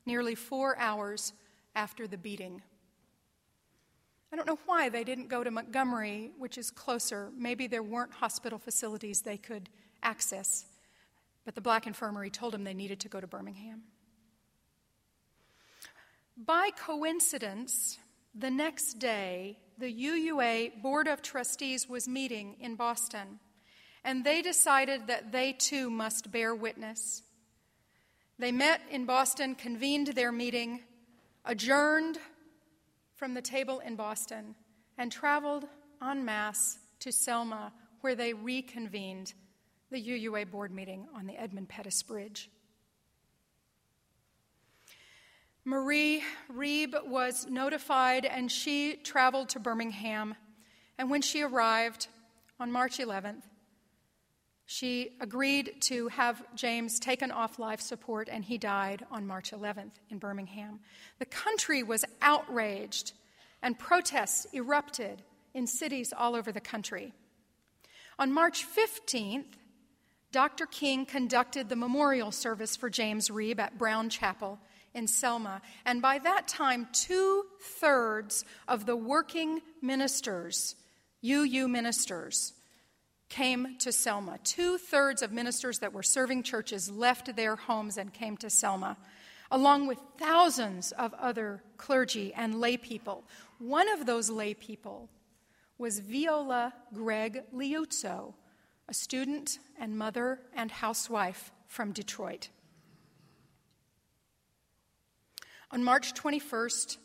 nearly 0.07 0.35
four 0.35 0.77
hours 0.79 1.33
after 1.75 2.07
the 2.07 2.19
beating. 2.19 2.63
I 4.33 4.37
don't 4.37 4.47
know 4.47 4.59
why 4.67 4.89
they 4.89 5.05
didn't 5.05 5.29
go 5.29 5.45
to 5.45 5.51
Montgomery, 5.51 6.33
which 6.39 6.59
is 6.59 6.71
closer. 6.71 7.31
Maybe 7.37 7.69
there 7.69 7.83
weren't 7.83 8.13
hospital 8.13 8.59
facilities 8.59 9.23
they 9.23 9.37
could 9.37 9.69
access. 10.03 10.67
But 11.45 11.55
the 11.55 11.61
Black 11.61 11.87
Infirmary 11.87 12.31
told 12.31 12.53
them 12.53 12.65
they 12.65 12.75
needed 12.75 13.01
to 13.01 13.09
go 13.09 13.21
to 13.21 13.27
Birmingham. 13.27 13.83
By 16.37 16.71
coincidence, 16.77 17.99
the 18.35 18.51
next 18.51 18.95
day, 18.95 19.59
the 19.79 19.93
UUA 19.93 20.83
Board 20.83 21.09
of 21.09 21.23
Trustees 21.23 21.89
was 21.89 22.09
meeting 22.09 22.57
in 22.61 22.77
Boston 22.77 23.41
and 24.05 24.23
they 24.23 24.43
decided 24.43 25.07
that 25.07 25.33
they 25.33 25.53
too 25.53 25.89
must 25.89 26.31
bear 26.31 26.55
witness. 26.55 27.23
They 28.39 28.53
met 28.53 28.83
in 28.91 29.07
Boston, 29.07 29.55
convened 29.55 30.09
their 30.09 30.31
meeting, 30.31 30.83
adjourned 31.45 32.19
from 33.15 33.33
the 33.33 33.43
table 33.43 33.81
in 33.81 33.97
Boston, 33.97 34.55
and 34.99 35.11
traveled 35.11 35.65
en 36.03 36.25
masse 36.25 36.79
to 37.01 37.11
Selma, 37.11 37.73
where 38.03 38.15
they 38.15 38.35
reconvened 38.35 39.33
the 39.91 40.03
UUA 40.03 40.51
board 40.51 40.73
meeting 40.73 41.07
on 41.15 41.27
the 41.27 41.41
Edmund 41.41 41.69
Pettus 41.69 42.03
Bridge. 42.03 42.51
Marie 45.65 46.23
Reeb 46.53 47.07
was 47.07 47.47
notified 47.49 48.27
and 48.27 48.53
she 48.53 48.97
traveled 48.97 49.49
to 49.51 49.59
Birmingham. 49.59 50.35
And 50.99 51.11
when 51.11 51.23
she 51.23 51.43
arrived 51.43 52.09
on 52.61 52.71
March 52.71 52.99
11th, 52.99 53.43
she 54.67 55.11
agreed 55.21 55.75
to 55.83 56.09
have 56.09 56.43
James 56.55 56.99
taken 56.99 57.31
off 57.31 57.59
life 57.59 57.81
support, 57.81 58.29
and 58.31 58.43
he 58.45 58.57
died 58.57 59.05
on 59.11 59.27
March 59.27 59.51
11th 59.51 59.93
in 60.09 60.19
Birmingham. 60.19 60.81
The 61.19 61.27
country 61.27 61.83
was 61.83 62.05
outraged, 62.23 63.13
and 63.63 63.79
protests 63.79 64.47
erupted 64.55 65.23
in 65.53 65.67
cities 65.67 66.15
all 66.17 66.35
over 66.35 66.51
the 66.51 66.63
country. 66.63 67.13
On 68.19 68.33
March 68.33 68.65
15th, 68.67 69.53
Dr. 70.33 70.67
King 70.67 71.05
conducted 71.05 71.69
the 71.69 71.77
memorial 71.77 72.33
service 72.33 72.75
for 72.75 72.89
James 72.89 73.29
Reeb 73.29 73.59
at 73.59 73.77
Brown 73.77 74.09
Chapel 74.09 74.59
in 74.95 75.07
Selma, 75.07 75.61
and 75.85 76.01
by 76.01 76.19
that 76.19 76.47
time, 76.49 76.89
two 76.93 77.45
thirds 77.61 78.45
of 78.69 78.87
the 78.87 78.97
working 78.97 79.61
ministers, 79.83 80.77
UU 81.25 81.69
ministers, 81.69 82.53
came 83.29 83.77
to 83.79 83.91
Selma. 83.91 84.39
Two 84.45 84.79
thirds 84.79 85.23
of 85.23 85.33
ministers 85.33 85.81
that 85.81 85.93
were 85.93 86.03
serving 86.03 86.43
churches 86.45 86.91
left 86.91 87.35
their 87.35 87.57
homes 87.57 87.97
and 87.97 88.13
came 88.13 88.37
to 88.37 88.49
Selma, 88.49 88.97
along 89.51 89.87
with 89.87 89.99
thousands 90.19 90.93
of 90.93 91.13
other 91.15 91.63
clergy 91.77 92.33
and 92.35 92.61
lay 92.61 92.77
people. 92.77 93.25
One 93.59 93.89
of 93.89 94.07
those 94.07 94.31
lay 94.31 94.55
people 94.55 95.09
was 95.79 95.99
Viola 95.99 96.73
Gregg 96.93 97.43
Liuzzo, 97.53 98.35
a 98.89 98.95
student 98.95 99.59
and 99.79 99.99
mother 99.99 100.39
and 100.55 100.71
housewife 100.71 101.51
from 101.67 101.93
Detroit. 101.93 102.49
On 105.75 105.83
March 105.83 106.15
21st, 106.15 106.99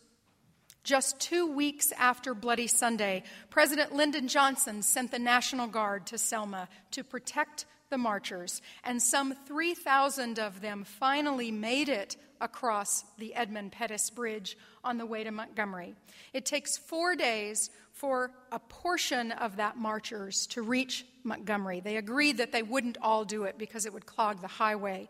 just 0.84 1.20
two 1.20 1.52
weeks 1.52 1.92
after 1.94 2.36
Bloody 2.36 2.68
Sunday, 2.68 3.24
President 3.50 3.96
Lyndon 3.96 4.28
Johnson 4.28 4.84
sent 4.84 5.10
the 5.10 5.18
National 5.18 5.66
Guard 5.66 6.06
to 6.06 6.20
Selma 6.20 6.70
to 6.92 7.04
protect 7.04 7.66
the 7.90 7.98
marchers, 7.98 8.62
and 8.84 9.02
some 9.02 9.34
3,000 9.48 10.38
of 10.38 10.62
them 10.62 10.84
finally 10.84 11.50
made 11.50 11.90
it 11.90 12.16
across 12.40 13.06
the 13.18 13.34
Edmund 13.34 13.72
Pettus 13.72 14.12
Bridge 14.12 14.56
on 14.84 15.00
the 15.00 15.06
way 15.08 15.24
to 15.24 15.32
Montgomery. 15.32 15.96
It 16.32 16.46
takes 16.46 16.78
four 16.78 17.16
days 17.16 17.72
for 17.92 18.30
a 18.52 18.60
portion 18.60 19.32
of 19.32 19.56
that 19.56 19.78
marchers 19.78 20.46
to 20.52 20.62
reach 20.62 21.08
Montgomery. 21.24 21.80
They 21.80 21.98
agreed 21.98 22.38
that 22.38 22.52
they 22.52 22.62
wouldn't 22.62 23.00
all 23.02 23.26
do 23.26 23.46
it 23.46 23.58
because 23.58 23.88
it 23.88 23.94
would 23.94 24.06
clog 24.06 24.42
the 24.42 24.48
highway. 24.48 25.10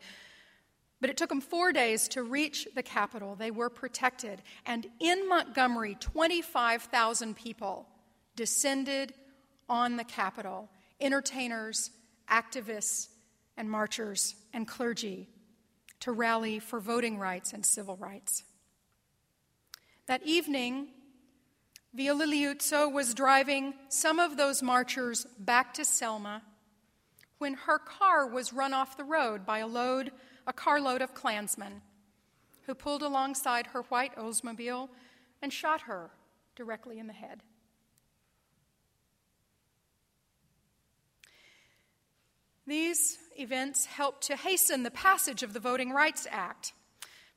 But 1.02 1.10
it 1.10 1.18
took 1.18 1.30
them 1.30 1.42
four 1.42 1.72
days 1.72 2.08
to 2.10 2.24
reach 2.24 2.68
the 2.76 2.84
capital. 2.84 3.36
They 3.36 3.52
were 3.52 3.70
protected. 3.70 4.42
And 4.66 4.88
in 5.00 5.28
Montgomery, 5.30 5.96
25,000 6.00 7.36
people 7.36 7.88
descended 8.36 9.14
on 9.70 9.98
the 9.98 10.04
capital 10.04 10.70
entertainers, 11.00 11.92
activists, 12.30 13.08
and 13.56 13.70
marchers 13.70 14.36
and 14.54 14.68
clergy 14.68 15.30
to 16.02 16.12
rally 16.12 16.60
for 16.60 16.80
voting 16.80 17.18
rights 17.18 17.54
and 17.54 17.66
civil 17.66 17.98
rights. 17.98 18.44
That 20.08 20.22
evening, 20.26 20.88
Viola 21.94 22.26
Liuzzo 22.26 22.92
was 22.92 23.14
driving 23.14 23.74
some 23.90 24.20
of 24.20 24.38
those 24.38 24.62
marchers 24.62 25.26
back 25.38 25.74
to 25.76 25.86
Selma 25.86 26.42
when 27.38 27.54
her 27.54 27.80
car 27.80 28.28
was 28.28 28.54
run 28.54 28.74
off 28.74 28.98
the 28.98 29.04
road 29.04 29.46
by 29.46 29.60
a 29.60 29.68
load 29.68 30.12
a 30.50 30.54
carload 30.54 31.04
of 31.04 31.14
Klansmen 31.14 31.82
who 32.66 32.74
pulled 32.74 33.04
alongside 33.04 33.68
her 33.68 33.84
white 33.84 34.16
Oldsmobile 34.16 34.90
and 35.44 35.54
shot 35.54 35.82
her 35.82 36.10
directly 36.56 36.98
in 36.98 37.06
the 37.06 37.14
head. 37.14 37.44
These 42.66 43.20
events 43.38 43.86
helped 43.86 44.24
to 44.24 44.36
hasten 44.36 44.84
the 44.84 44.92
passage 44.92 45.44
of 45.44 45.54
the 45.54 45.60
Voting 45.60 45.92
Rights 45.92 46.28
Act. 46.32 46.74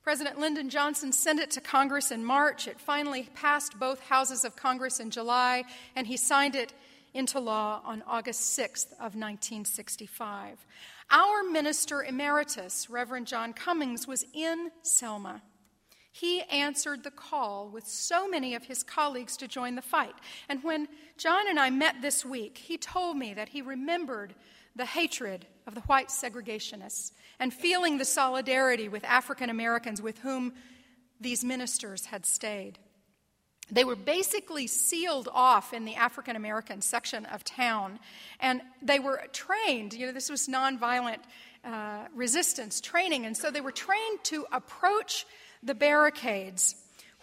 President 0.02 0.38
Lyndon 0.38 0.68
Johnson 0.68 1.12
sent 1.12 1.38
it 1.38 1.50
to 1.52 1.60
Congress 1.60 2.10
in 2.10 2.24
March. 2.24 2.66
It 2.66 2.80
finally 2.80 3.28
passed 3.34 3.78
both 3.78 4.00
houses 4.00 4.44
of 4.44 4.56
Congress 4.56 5.00
in 5.00 5.10
July, 5.10 5.64
and 5.94 6.06
he 6.06 6.16
signed 6.16 6.54
it 6.54 6.72
into 7.14 7.38
law 7.38 7.82
on 7.84 8.02
August 8.06 8.58
6th 8.58 8.92
of 8.92 9.14
1965. 9.14 10.64
Our 11.12 11.42
minister 11.42 12.02
emeritus, 12.02 12.88
Reverend 12.88 13.26
John 13.26 13.52
Cummings, 13.52 14.08
was 14.08 14.24
in 14.32 14.70
Selma. 14.80 15.42
He 16.10 16.40
answered 16.42 17.04
the 17.04 17.10
call 17.10 17.68
with 17.68 17.86
so 17.86 18.26
many 18.26 18.54
of 18.54 18.64
his 18.64 18.82
colleagues 18.82 19.36
to 19.36 19.46
join 19.46 19.74
the 19.74 19.82
fight. 19.82 20.14
And 20.48 20.64
when 20.64 20.88
John 21.18 21.48
and 21.48 21.60
I 21.60 21.68
met 21.68 22.00
this 22.00 22.24
week, 22.24 22.56
he 22.56 22.78
told 22.78 23.18
me 23.18 23.34
that 23.34 23.50
he 23.50 23.60
remembered 23.60 24.34
the 24.74 24.86
hatred 24.86 25.46
of 25.66 25.74
the 25.74 25.82
white 25.82 26.08
segregationists 26.08 27.12
and 27.38 27.52
feeling 27.52 27.98
the 27.98 28.06
solidarity 28.06 28.88
with 28.88 29.04
African 29.04 29.50
Americans 29.50 30.00
with 30.00 30.18
whom 30.18 30.54
these 31.20 31.44
ministers 31.44 32.06
had 32.06 32.24
stayed. 32.24 32.78
They 33.70 33.84
were 33.84 33.96
basically 33.96 34.66
sealed 34.66 35.28
off 35.32 35.72
in 35.72 35.84
the 35.84 35.94
African 35.94 36.36
American 36.36 36.82
section 36.82 37.24
of 37.26 37.44
town, 37.44 37.98
and 38.40 38.60
they 38.82 38.98
were 38.98 39.22
trained. 39.32 39.94
You 39.94 40.06
know, 40.06 40.12
this 40.12 40.28
was 40.28 40.48
nonviolent 40.48 41.20
uh, 41.64 42.06
resistance 42.14 42.80
training, 42.80 43.24
and 43.24 43.36
so 43.36 43.50
they 43.50 43.60
were 43.60 43.72
trained 43.72 44.24
to 44.24 44.46
approach 44.52 45.26
the 45.62 45.74
barricades 45.74 46.74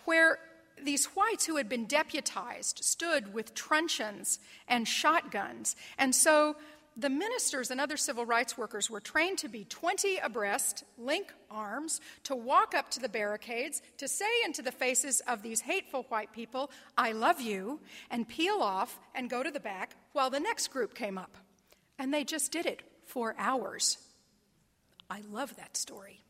where 0.06 0.40
these 0.84 1.06
whites 1.08 1.46
who 1.46 1.58
had 1.58 1.68
been 1.68 1.86
deputized 1.86 2.84
stood 2.84 3.34
with 3.34 3.54
truncheons 3.54 4.40
and 4.68 4.88
shotguns. 4.88 5.76
And 5.98 6.16
so 6.16 6.56
the 7.00 7.10
ministers 7.10 7.72
and 7.72 7.80
other 7.80 7.98
civil 7.98 8.26
rights 8.26 8.58
workers 8.58 8.90
were 8.90 9.00
trained 9.00 9.38
to 9.40 9.48
be 9.48 9.64
20 9.64 10.18
abreast, 10.18 10.84
link 10.98 11.34
arms, 11.50 12.02
to 12.24 12.36
walk 12.36 12.76
up 12.76 12.92
to 12.92 13.00
the 13.00 13.08
barricades, 13.10 13.82
to 13.98 14.08
say 14.08 14.30
into 14.46 14.62
the 14.62 14.72
faces 14.72 15.22
of 15.28 15.42
these 15.42 15.62
hateful 15.62 16.04
white 16.10 16.34
people, 16.34 16.70
I 16.98 17.14
love 17.14 17.40
you, 17.40 17.80
and 18.12 18.28
peel 18.28 18.62
off 18.62 19.00
and 19.16 19.30
go 19.30 19.44
to 19.44 19.52
the 19.52 19.60
back 19.60 19.96
while 20.12 20.30
the 20.30 20.40
next 20.40 20.68
group 20.70 20.94
came 20.94 21.18
up. 21.18 21.38
And 21.98 22.14
they 22.14 22.24
just 22.24 22.52
did 22.52 22.66
it 22.66 22.82
for 23.06 23.36
hours. 23.38 23.98
I 25.10 25.22
love 25.32 25.56
that 25.56 25.78
story. 25.78 26.24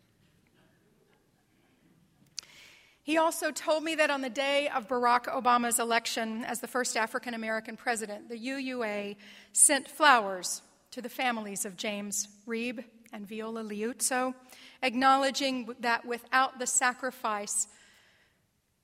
He 3.09 3.17
also 3.17 3.49
told 3.49 3.83
me 3.83 3.95
that 3.95 4.11
on 4.11 4.21
the 4.21 4.29
day 4.29 4.69
of 4.69 4.87
Barack 4.87 5.23
Obama's 5.23 5.79
election 5.79 6.45
as 6.45 6.59
the 6.59 6.67
first 6.67 6.95
African 6.95 7.33
American 7.33 7.75
president, 7.75 8.29
the 8.29 8.37
UUA 8.37 9.15
sent 9.51 9.87
flowers 9.87 10.61
to 10.91 11.01
the 11.01 11.09
families 11.09 11.65
of 11.65 11.75
James 11.75 12.27
Reeb 12.45 12.83
and 13.11 13.27
Viola 13.27 13.63
Liuzzo, 13.63 14.35
acknowledging 14.83 15.73
that 15.79 16.05
without 16.05 16.59
the 16.59 16.67
sacrifice 16.67 17.67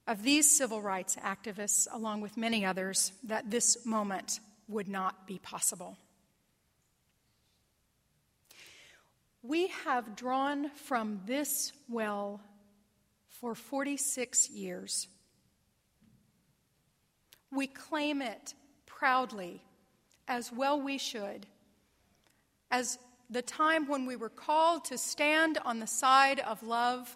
of 0.08 0.24
these 0.24 0.58
civil 0.58 0.82
rights 0.82 1.16
activists, 1.18 1.86
along 1.94 2.22
with 2.22 2.36
many 2.36 2.66
others, 2.66 3.12
that 3.26 3.52
this 3.52 3.86
moment 3.86 4.40
would 4.68 4.88
not 4.88 5.28
be 5.28 5.38
possible. 5.38 6.00
We 9.44 9.68
have 9.86 10.16
drawn 10.16 10.72
from 10.72 11.22
this 11.28 11.74
well 11.88 12.42
for 13.40 13.56
46 13.56 14.50
years. 14.50 15.08
We 17.52 17.68
claim 17.68 18.22
it 18.22 18.54
proudly, 18.86 19.64
as 20.28 20.52
well 20.52 20.82
we 20.82 20.98
should, 20.98 21.46
as 22.72 22.98
the 23.30 23.42
time 23.42 23.88
when 23.88 24.06
we 24.06 24.16
were 24.16 24.30
called 24.30 24.86
to 24.86 24.98
stand 24.98 25.58
on 25.64 25.80
the 25.80 25.88
side 25.88 26.40
of 26.40 26.64
love, 26.64 27.16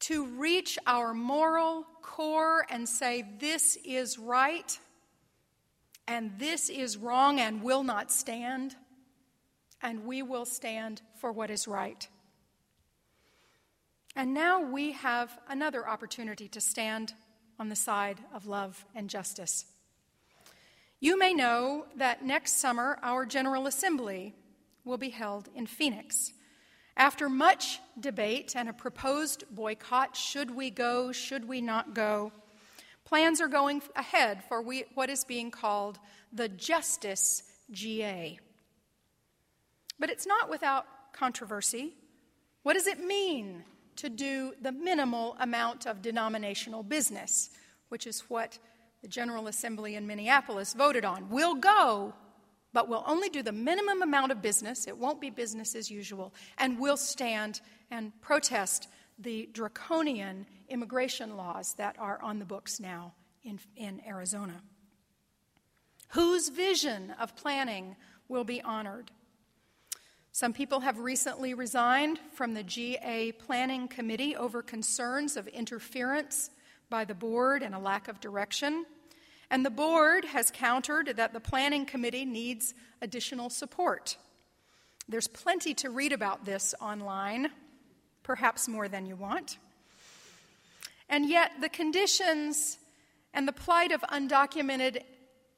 to 0.00 0.26
reach 0.26 0.78
our 0.86 1.14
moral 1.14 1.86
core 2.02 2.66
and 2.68 2.88
say, 2.88 3.24
This 3.38 3.76
is 3.84 4.18
right, 4.18 4.78
and 6.08 6.32
this 6.38 6.68
is 6.68 6.96
wrong, 6.96 7.38
and 7.38 7.62
will 7.62 7.84
not 7.84 8.10
stand, 8.10 8.74
and 9.80 10.04
we 10.04 10.22
will 10.22 10.44
stand 10.44 11.02
for 11.16 11.32
what 11.32 11.50
is 11.50 11.68
right. 11.68 12.08
And 14.14 14.34
now 14.34 14.60
we 14.60 14.92
have 14.92 15.38
another 15.48 15.88
opportunity 15.88 16.48
to 16.48 16.60
stand 16.60 17.14
on 17.58 17.68
the 17.68 17.76
side 17.76 18.20
of 18.34 18.46
love 18.46 18.84
and 18.94 19.08
justice. 19.08 19.66
You 21.00 21.18
may 21.18 21.34
know 21.34 21.86
that 21.96 22.24
next 22.24 22.60
summer 22.60 22.98
our 23.02 23.26
General 23.26 23.66
Assembly 23.66 24.34
will 24.84 24.98
be 24.98 25.10
held 25.10 25.48
in 25.54 25.66
Phoenix. 25.66 26.32
After 26.96 27.28
much 27.28 27.80
debate 27.98 28.54
and 28.54 28.68
a 28.68 28.72
proposed 28.72 29.44
boycott 29.50 30.16
should 30.16 30.54
we 30.54 30.70
go, 30.70 31.10
should 31.12 31.48
we 31.48 31.60
not 31.60 31.94
go 31.94 32.32
plans 33.12 33.42
are 33.42 33.48
going 33.48 33.82
ahead 33.94 34.42
for 34.48 34.62
we, 34.62 34.84
what 34.94 35.10
is 35.10 35.22
being 35.22 35.50
called 35.50 35.98
the 36.32 36.48
Justice 36.48 37.42
GA. 37.70 38.38
But 39.98 40.08
it's 40.08 40.26
not 40.26 40.48
without 40.48 40.86
controversy. 41.12 41.92
What 42.62 42.72
does 42.72 42.86
it 42.86 43.00
mean 43.00 43.64
to 43.96 44.08
do 44.08 44.54
the 44.60 44.72
minimal 44.72 45.36
amount 45.40 45.86
of 45.86 46.02
denominational 46.02 46.82
business, 46.82 47.50
which 47.88 48.06
is 48.06 48.20
what 48.28 48.58
the 49.02 49.08
General 49.08 49.48
Assembly 49.48 49.96
in 49.96 50.06
Minneapolis 50.06 50.74
voted 50.74 51.04
on. 51.04 51.28
We'll 51.28 51.56
go, 51.56 52.14
but 52.72 52.88
we'll 52.88 53.04
only 53.06 53.28
do 53.28 53.42
the 53.42 53.52
minimum 53.52 54.02
amount 54.02 54.32
of 54.32 54.40
business. 54.40 54.86
It 54.86 54.96
won't 54.96 55.20
be 55.20 55.30
business 55.30 55.74
as 55.74 55.90
usual. 55.90 56.32
And 56.58 56.78
we'll 56.78 56.96
stand 56.96 57.60
and 57.90 58.12
protest 58.20 58.88
the 59.18 59.48
draconian 59.52 60.46
immigration 60.68 61.36
laws 61.36 61.74
that 61.74 61.96
are 61.98 62.20
on 62.22 62.38
the 62.38 62.44
books 62.44 62.80
now 62.80 63.12
in, 63.42 63.58
in 63.76 64.00
Arizona. 64.06 64.62
Whose 66.08 66.48
vision 66.48 67.14
of 67.18 67.36
planning 67.36 67.96
will 68.28 68.44
be 68.44 68.62
honored? 68.62 69.10
Some 70.34 70.54
people 70.54 70.80
have 70.80 70.98
recently 70.98 71.52
resigned 71.52 72.18
from 72.32 72.54
the 72.54 72.62
GA 72.62 73.32
Planning 73.32 73.86
Committee 73.86 74.34
over 74.34 74.62
concerns 74.62 75.36
of 75.36 75.46
interference 75.46 76.48
by 76.88 77.04
the 77.04 77.14
board 77.14 77.62
and 77.62 77.74
a 77.74 77.78
lack 77.78 78.08
of 78.08 78.18
direction. 78.18 78.86
And 79.50 79.62
the 79.62 79.68
board 79.68 80.24
has 80.24 80.50
countered 80.50 81.16
that 81.16 81.34
the 81.34 81.40
Planning 81.40 81.84
Committee 81.84 82.24
needs 82.24 82.72
additional 83.02 83.50
support. 83.50 84.16
There's 85.06 85.28
plenty 85.28 85.74
to 85.74 85.90
read 85.90 86.14
about 86.14 86.46
this 86.46 86.74
online, 86.80 87.50
perhaps 88.22 88.68
more 88.68 88.88
than 88.88 89.04
you 89.04 89.16
want. 89.16 89.58
And 91.10 91.28
yet, 91.28 91.50
the 91.60 91.68
conditions 91.68 92.78
and 93.34 93.46
the 93.46 93.52
plight 93.52 93.92
of 93.92 94.00
undocumented 94.00 95.02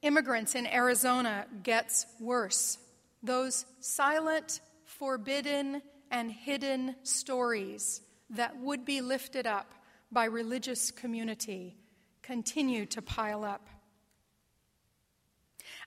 immigrants 0.02 0.56
in 0.56 0.66
Arizona 0.66 1.46
gets 1.62 2.06
worse 2.18 2.78
those 3.24 3.66
silent, 3.80 4.60
forbidden, 4.84 5.82
and 6.10 6.30
hidden 6.30 6.94
stories 7.02 8.02
that 8.30 8.58
would 8.58 8.84
be 8.84 9.00
lifted 9.00 9.46
up 9.46 9.72
by 10.12 10.26
religious 10.26 10.90
community 10.90 11.76
continue 12.22 12.86
to 12.86 13.02
pile 13.02 13.44
up. 13.44 13.68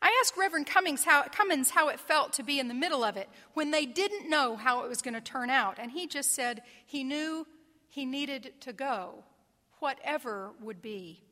I 0.01 0.15
asked 0.21 0.37
Reverend 0.37 0.67
Cummings 0.67 1.03
how, 1.03 1.23
Cummins 1.23 1.71
how 1.71 1.89
it 1.89 1.99
felt 1.99 2.33
to 2.33 2.43
be 2.43 2.59
in 2.59 2.67
the 2.67 2.73
middle 2.73 3.03
of 3.03 3.17
it 3.17 3.29
when 3.53 3.71
they 3.71 3.85
didn't 3.85 4.29
know 4.29 4.55
how 4.55 4.83
it 4.83 4.89
was 4.89 5.01
going 5.01 5.15
to 5.15 5.21
turn 5.21 5.49
out, 5.49 5.77
and 5.79 5.91
he 5.91 6.07
just 6.07 6.35
said 6.35 6.61
he 6.85 7.03
knew 7.03 7.47
he 7.89 8.05
needed 8.05 8.53
to 8.61 8.73
go, 8.73 9.23
whatever 9.79 10.51
would 10.61 10.81
be. 10.81 11.23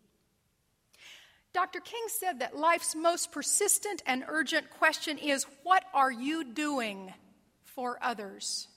Dr. 1.56 1.80
King 1.80 2.04
said 2.10 2.40
that 2.40 2.58
life's 2.58 2.96
most 2.96 3.32
persistent 3.32 4.04
and 4.06 4.26
urgent 4.28 4.70
question 4.72 5.18
is 5.18 5.46
what 5.64 5.86
are 5.94 6.12
you 6.12 6.44
doing 6.44 7.14
for 7.64 7.98
others? 8.02 8.68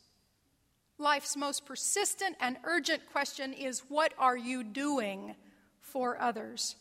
Life's 0.97 1.37
most 1.37 1.67
persistent 1.67 2.37
and 2.39 2.57
urgent 2.63 3.03
question 3.11 3.53
is 3.53 3.83
what 3.89 4.15
are 4.17 4.37
you 4.37 4.63
doing 4.63 5.35
for 5.81 6.21
others? 6.21 6.77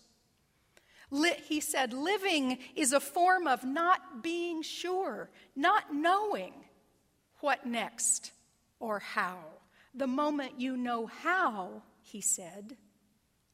He 1.48 1.60
said, 1.62 1.94
living 1.94 2.60
is 2.76 2.94
a 2.94 3.00
form 3.00 3.48
of 3.48 3.64
not 3.64 4.22
being 4.22 4.62
sure, 4.62 5.32
not 5.56 5.96
knowing 5.96 6.54
what 7.40 7.66
next 7.66 8.34
or 8.80 9.00
how. 9.00 9.40
The 9.96 10.06
moment 10.06 10.60
you 10.60 10.78
know 10.78 11.08
how, 11.08 11.82
he 12.04 12.22
said, 12.22 12.78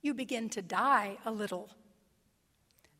you 0.01 0.13
begin 0.13 0.49
to 0.49 0.61
die 0.61 1.19
a 1.25 1.31
little. 1.31 1.69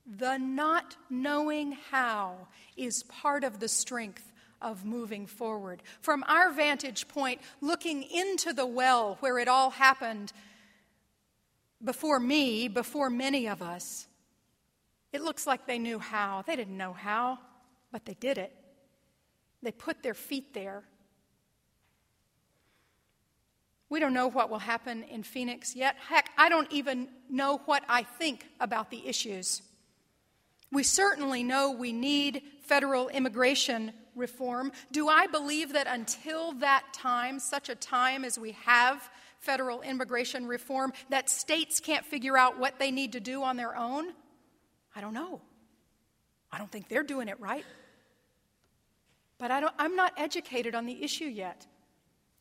The 0.05 0.37
not 0.37 0.97
knowing 1.09 1.77
how 1.89 2.47
is 2.75 3.03
part 3.03 3.43
of 3.43 3.59
the 3.59 3.67
strength 3.67 4.31
of 4.61 4.85
moving 4.85 5.27
forward. 5.27 5.83
From 6.01 6.23
our 6.27 6.51
vantage 6.51 7.07
point, 7.07 7.41
looking 7.61 8.03
into 8.03 8.53
the 8.53 8.65
well 8.65 9.17
where 9.19 9.37
it 9.37 9.47
all 9.47 9.69
happened 9.69 10.31
before 11.83 12.19
me, 12.19 12.67
before 12.69 13.09
many 13.09 13.47
of 13.47 13.61
us, 13.61 14.07
it 15.11 15.21
looks 15.21 15.45
like 15.45 15.67
they 15.67 15.77
knew 15.79 15.99
how. 15.99 16.43
They 16.47 16.55
didn't 16.55 16.77
know 16.77 16.93
how, 16.93 17.39
but 17.91 18.05
they 18.05 18.15
did 18.15 18.37
it. 18.37 18.53
They 19.61 19.71
put 19.71 20.01
their 20.01 20.13
feet 20.13 20.53
there. 20.53 20.83
We 23.89 23.99
don't 23.99 24.13
know 24.13 24.27
what 24.27 24.49
will 24.49 24.59
happen 24.59 25.03
in 25.03 25.23
Phoenix 25.23 25.75
yet. 25.75 25.95
Heck, 26.09 26.31
I 26.37 26.49
don't 26.49 26.71
even 26.71 27.09
know 27.29 27.61
what 27.65 27.83
I 27.87 28.03
think 28.03 28.47
about 28.59 28.89
the 28.89 29.07
issues. 29.07 29.61
We 30.73 30.81
certainly 30.81 31.43
know 31.43 31.71
we 31.71 31.93
need 31.93 32.41
federal 32.61 33.07
immigration 33.09 33.93
reform. 34.15 34.71
Do 34.91 35.07
I 35.07 35.27
believe 35.27 35.73
that 35.73 35.85
until 35.87 36.53
that 36.53 36.83
time, 36.93 37.39
such 37.39 37.69
a 37.69 37.75
time 37.75 38.25
as 38.25 38.39
we 38.39 38.53
have 38.63 39.07
federal 39.37 39.83
immigration 39.83 40.47
reform, 40.47 40.91
that 41.09 41.29
states 41.29 41.79
can't 41.79 42.03
figure 42.03 42.35
out 42.35 42.59
what 42.59 42.79
they 42.79 42.89
need 42.89 43.11
to 43.11 43.19
do 43.19 43.43
on 43.43 43.55
their 43.55 43.77
own? 43.77 44.13
I 44.95 45.01
don't 45.01 45.13
know. 45.13 45.41
I 46.51 46.57
don't 46.57 46.71
think 46.71 46.87
they're 46.89 47.03
doing 47.03 47.27
it 47.27 47.39
right. 47.39 47.65
But 49.37 49.51
I 49.51 49.61
am 49.77 49.95
not 49.95 50.13
educated 50.17 50.73
on 50.73 50.87
the 50.87 51.03
issue 51.03 51.25
yet. 51.25 51.67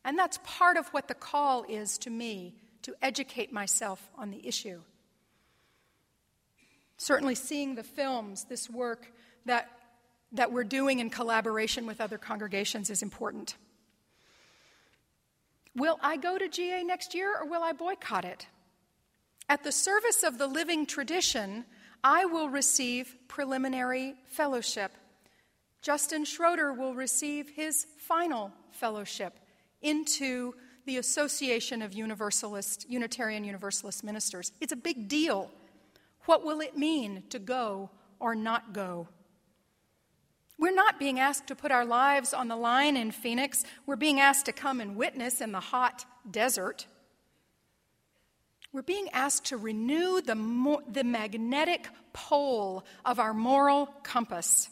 And 0.03 0.17
that's 0.17 0.39
part 0.43 0.77
of 0.77 0.87
what 0.87 1.07
the 1.07 1.13
call 1.13 1.65
is 1.69 1.99
to 1.99 2.09
me 2.09 2.55
to 2.81 2.95
educate 2.99 3.53
myself 3.53 4.09
on 4.17 4.31
the 4.31 4.47
issue. 4.47 4.81
Certainly, 7.03 7.35
seeing 7.35 7.75
the 7.75 7.83
films, 7.83 8.45
this 8.45 8.69
work 8.69 9.11
that, 9.45 9.69
that 10.31 10.53
we're 10.53 10.63
doing 10.63 10.99
in 10.99 11.09
collaboration 11.09 11.85
with 11.85 11.99
other 11.99 12.17
congregations 12.17 12.89
is 12.89 13.01
important. 13.01 13.57
Will 15.75 15.99
I 16.01 16.15
go 16.15 16.37
to 16.37 16.47
GA 16.47 16.81
next 16.81 17.13
year 17.13 17.35
or 17.37 17.45
will 17.45 17.61
I 17.61 17.73
boycott 17.73 18.23
it? 18.23 18.47
At 19.49 19.65
the 19.65 19.71
service 19.73 20.23
of 20.23 20.37
the 20.37 20.47
living 20.47 20.85
tradition, 20.85 21.65
I 22.05 22.23
will 22.23 22.47
receive 22.47 23.17
preliminary 23.27 24.13
fellowship. 24.27 24.93
Justin 25.81 26.23
Schroeder 26.23 26.71
will 26.71 26.95
receive 26.95 27.49
his 27.49 27.85
final 27.97 28.53
fellowship 28.71 29.37
into 29.81 30.53
the 30.85 30.95
Association 30.95 31.81
of 31.81 31.93
Universalist, 31.93 32.89
Unitarian 32.89 33.43
Universalist 33.43 34.05
Ministers. 34.05 34.53
It's 34.61 34.71
a 34.71 34.77
big 34.77 35.09
deal. 35.09 35.51
What 36.25 36.45
will 36.45 36.61
it 36.61 36.77
mean 36.77 37.23
to 37.29 37.39
go 37.39 37.89
or 38.19 38.35
not 38.35 38.73
go? 38.73 39.07
We're 40.57 40.73
not 40.73 40.99
being 40.99 41.19
asked 41.19 41.47
to 41.47 41.55
put 41.55 41.71
our 41.71 41.85
lives 41.85 42.33
on 42.33 42.47
the 42.47 42.55
line 42.55 42.95
in 42.95 43.11
Phoenix. 43.11 43.63
We're 43.85 43.95
being 43.95 44.19
asked 44.19 44.45
to 44.45 44.53
come 44.53 44.79
and 44.79 44.95
witness 44.95 45.41
in 45.41 45.51
the 45.51 45.59
hot 45.59 46.05
desert. 46.29 46.87
We're 48.71 48.81
being 48.81 49.09
asked 49.09 49.45
to 49.45 49.57
renew 49.57 50.21
the, 50.21 50.35
mo- 50.35 50.81
the 50.87 51.03
magnetic 51.03 51.87
pole 52.13 52.85
of 53.03 53.19
our 53.19 53.33
moral 53.33 53.87
compass. 54.03 54.69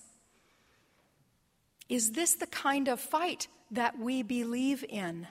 Is 1.90 2.14
this 2.14 2.36
the 2.36 2.48
kind 2.48 2.88
of 2.88 3.00
fight 3.00 3.48
that 3.72 4.00
we 4.00 4.24
believe 4.24 4.86
in? 4.88 5.28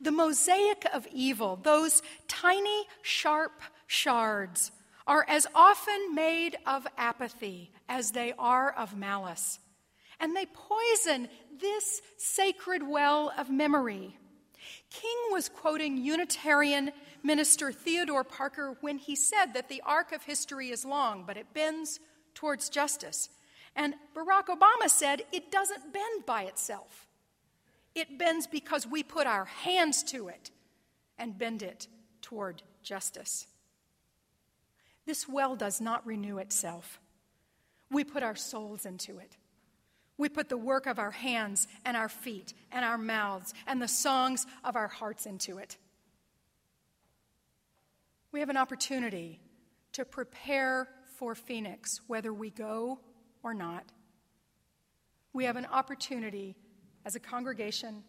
The 0.00 0.12
mosaic 0.12 0.84
of 0.92 1.08
evil, 1.12 1.56
those 1.56 2.02
tiny, 2.28 2.84
sharp 3.02 3.62
shards 3.90 4.70
are 5.04 5.26
as 5.28 5.48
often 5.52 6.14
made 6.14 6.56
of 6.64 6.86
apathy 6.96 7.72
as 7.88 8.12
they 8.12 8.32
are 8.38 8.70
of 8.70 8.96
malice. 8.96 9.58
And 10.20 10.36
they 10.36 10.46
poison 10.46 11.28
this 11.60 12.00
sacred 12.16 12.86
well 12.86 13.32
of 13.36 13.50
memory. 13.50 14.16
King 14.90 15.18
was 15.32 15.48
quoting 15.48 15.96
Unitarian 15.96 16.92
minister 17.24 17.72
Theodore 17.72 18.22
Parker 18.22 18.76
when 18.80 18.98
he 18.98 19.16
said 19.16 19.54
that 19.54 19.68
the 19.68 19.82
arc 19.84 20.12
of 20.12 20.22
history 20.22 20.70
is 20.70 20.84
long, 20.84 21.24
but 21.26 21.36
it 21.36 21.52
bends 21.52 21.98
towards 22.34 22.68
justice. 22.68 23.28
And 23.74 23.94
Barack 24.14 24.46
Obama 24.46 24.88
said 24.88 25.22
it 25.32 25.50
doesn't 25.50 25.92
bend 25.92 26.26
by 26.26 26.44
itself. 26.44 27.08
It 27.96 28.18
bends 28.18 28.46
because 28.46 28.86
we 28.86 29.02
put 29.02 29.26
our 29.26 29.46
hands 29.46 30.04
to 30.04 30.28
it 30.28 30.52
and 31.18 31.36
bend 31.36 31.62
it 31.64 31.88
toward 32.22 32.62
justice. 32.84 33.48
This 35.06 35.28
well 35.28 35.56
does 35.56 35.80
not 35.80 36.06
renew 36.06 36.38
itself. 36.38 37.00
We 37.90 38.04
put 38.04 38.22
our 38.22 38.36
souls 38.36 38.86
into 38.86 39.18
it. 39.18 39.36
We 40.16 40.28
put 40.28 40.48
the 40.48 40.56
work 40.58 40.86
of 40.86 40.98
our 40.98 41.10
hands 41.10 41.66
and 41.84 41.96
our 41.96 42.08
feet 42.08 42.52
and 42.70 42.84
our 42.84 42.98
mouths 42.98 43.54
and 43.66 43.80
the 43.80 43.88
songs 43.88 44.46
of 44.62 44.76
our 44.76 44.88
hearts 44.88 45.26
into 45.26 45.58
it. 45.58 45.78
We 48.30 48.40
have 48.40 48.50
an 48.50 48.56
opportunity 48.56 49.40
to 49.92 50.04
prepare 50.04 50.88
for 51.16 51.34
Phoenix, 51.34 52.00
whether 52.06 52.32
we 52.32 52.50
go 52.50 53.00
or 53.42 53.54
not. 53.54 53.84
We 55.32 55.44
have 55.44 55.56
an 55.56 55.66
opportunity 55.66 56.54
as 57.04 57.16
a 57.16 57.20
congregation, 57.20 58.04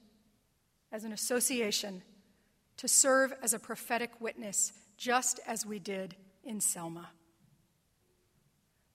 as 0.92 1.06
an 1.06 1.14
association, 1.14 2.04
to 2.78 2.88
serve 2.88 3.34
as 3.42 3.54
a 3.54 3.60
prophetic 3.60 4.12
witness, 4.20 4.74
just 4.98 5.40
as 5.48 5.66
we 5.66 5.80
did 5.80 6.16
in 6.44 6.60
Selma. 6.60 7.10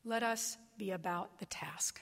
Let 0.05 0.23
us 0.23 0.57
be 0.79 0.91
about 0.93 1.39
the 1.39 1.47
task. 1.47 2.01